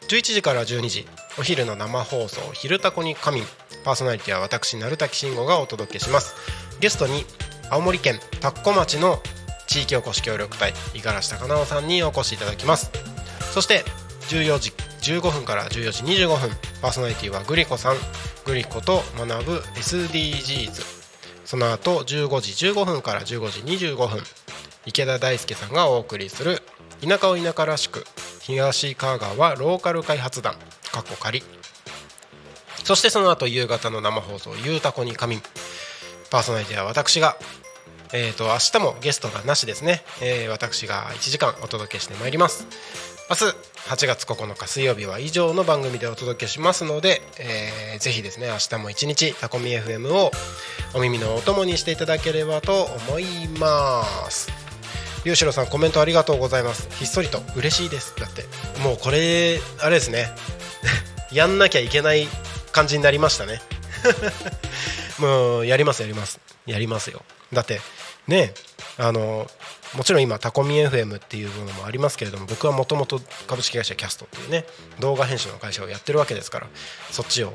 [0.09, 1.07] 11時から12時
[1.39, 3.47] お昼の生放送「昼タコに仮眠」
[3.83, 6.35] パーソナリティは私鳴滝慎吾がお届けします。
[6.79, 7.25] ゲストに
[7.69, 9.21] 青森県田子町の
[9.67, 13.12] 地域おこし協力隊五十嵐高直さんにお越しいただきます。
[13.53, 13.83] そして
[14.29, 14.71] 14時
[15.13, 16.49] 15分から14時25分
[16.81, 17.95] パーソナリティはグリコさん。
[18.45, 20.83] グリコと学ぶ SDGs
[21.45, 24.23] その後15時15分から15時25分。
[24.87, 26.61] 池田大輔さんがお送りする
[27.07, 28.05] 田舎を田舎らしく
[28.41, 30.55] 東香川ローカル開発団。
[30.91, 31.43] かっこ仮。
[32.83, 35.43] そしてその後夕方の生放送「ゆうたこに仮眠」
[36.31, 37.37] パーソナリティは私が。
[38.15, 43.12] えー、と明日もゲストがなしですね、えー私が1時間お届けしてまいります。
[43.33, 43.45] 明日
[43.89, 50.29] 8月9日水曜日は以上の番組でお届けしますので、えーぜひですね明日も一日タコミ FM を
[50.93, 54.51] お耳のお供にしていただければと思います。
[55.25, 56.87] ゆうしろさんコメントありがとうございます。
[56.91, 58.13] ひっそりと嬉しいです。
[58.19, 58.43] だって
[58.83, 60.29] もうこれあれですね。
[61.33, 62.27] やんなきゃいけない
[62.71, 63.63] 感じになりましたね。
[65.17, 66.39] もうやりますやります。
[66.67, 67.23] やりますよ。
[67.51, 67.81] だって
[68.27, 68.53] ね
[68.99, 69.49] あの
[69.95, 74.65] もちろん今タコミ FM っていうものもありますけれども僕はもともと株式会社キャストっていうね
[74.99, 76.67] 動画編集の会社をやってるわけですから
[77.11, 77.53] そっちを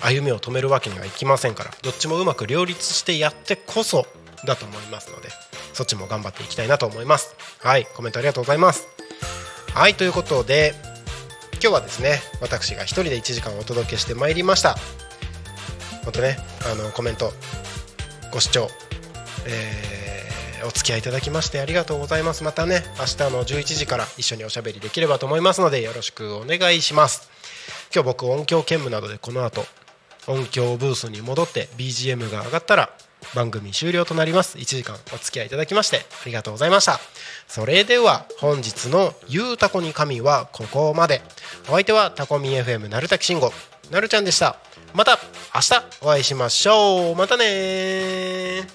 [0.00, 4.06] 歩みを止めるわけにはいきませんからどっちもうまく両立してやってこそ
[4.46, 5.28] だと思いますので
[5.72, 7.34] そっちも頑張っていきたいなと思います。
[7.60, 8.86] はいコメントありがとうございます。
[9.74, 10.74] はいということで
[11.54, 14.76] 今日はですね私が一人で1時間お届けしてまいりました。
[16.04, 16.38] 本当ね
[16.70, 17.32] あのコメント
[18.32, 18.68] ご視聴、
[19.46, 19.99] えー
[20.64, 22.44] お付き合いいただきましてありがとうございます。
[22.44, 27.30] またね明日の11時から一緒におしゃべりできればと思いますのでよろしくお願いします。
[27.94, 29.64] 今日僕音響兼務などでこの後
[30.26, 32.90] 音響ブースに戻って BGM が上がったら
[33.34, 34.58] 番組終了となります。
[34.58, 37.00] 1時間お付き合いいただきましてありがとうございました。
[37.48, 41.22] それでは本日の「ゆうたこに神」はここまで。
[41.68, 43.52] お相手はタコミ FM なるたきしんご
[43.90, 44.56] なるちゃんでした。
[44.94, 45.18] また
[45.54, 47.16] 明日お会いしましょう。
[47.16, 48.66] またね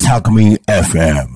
[0.00, 1.28] Talk Me FM.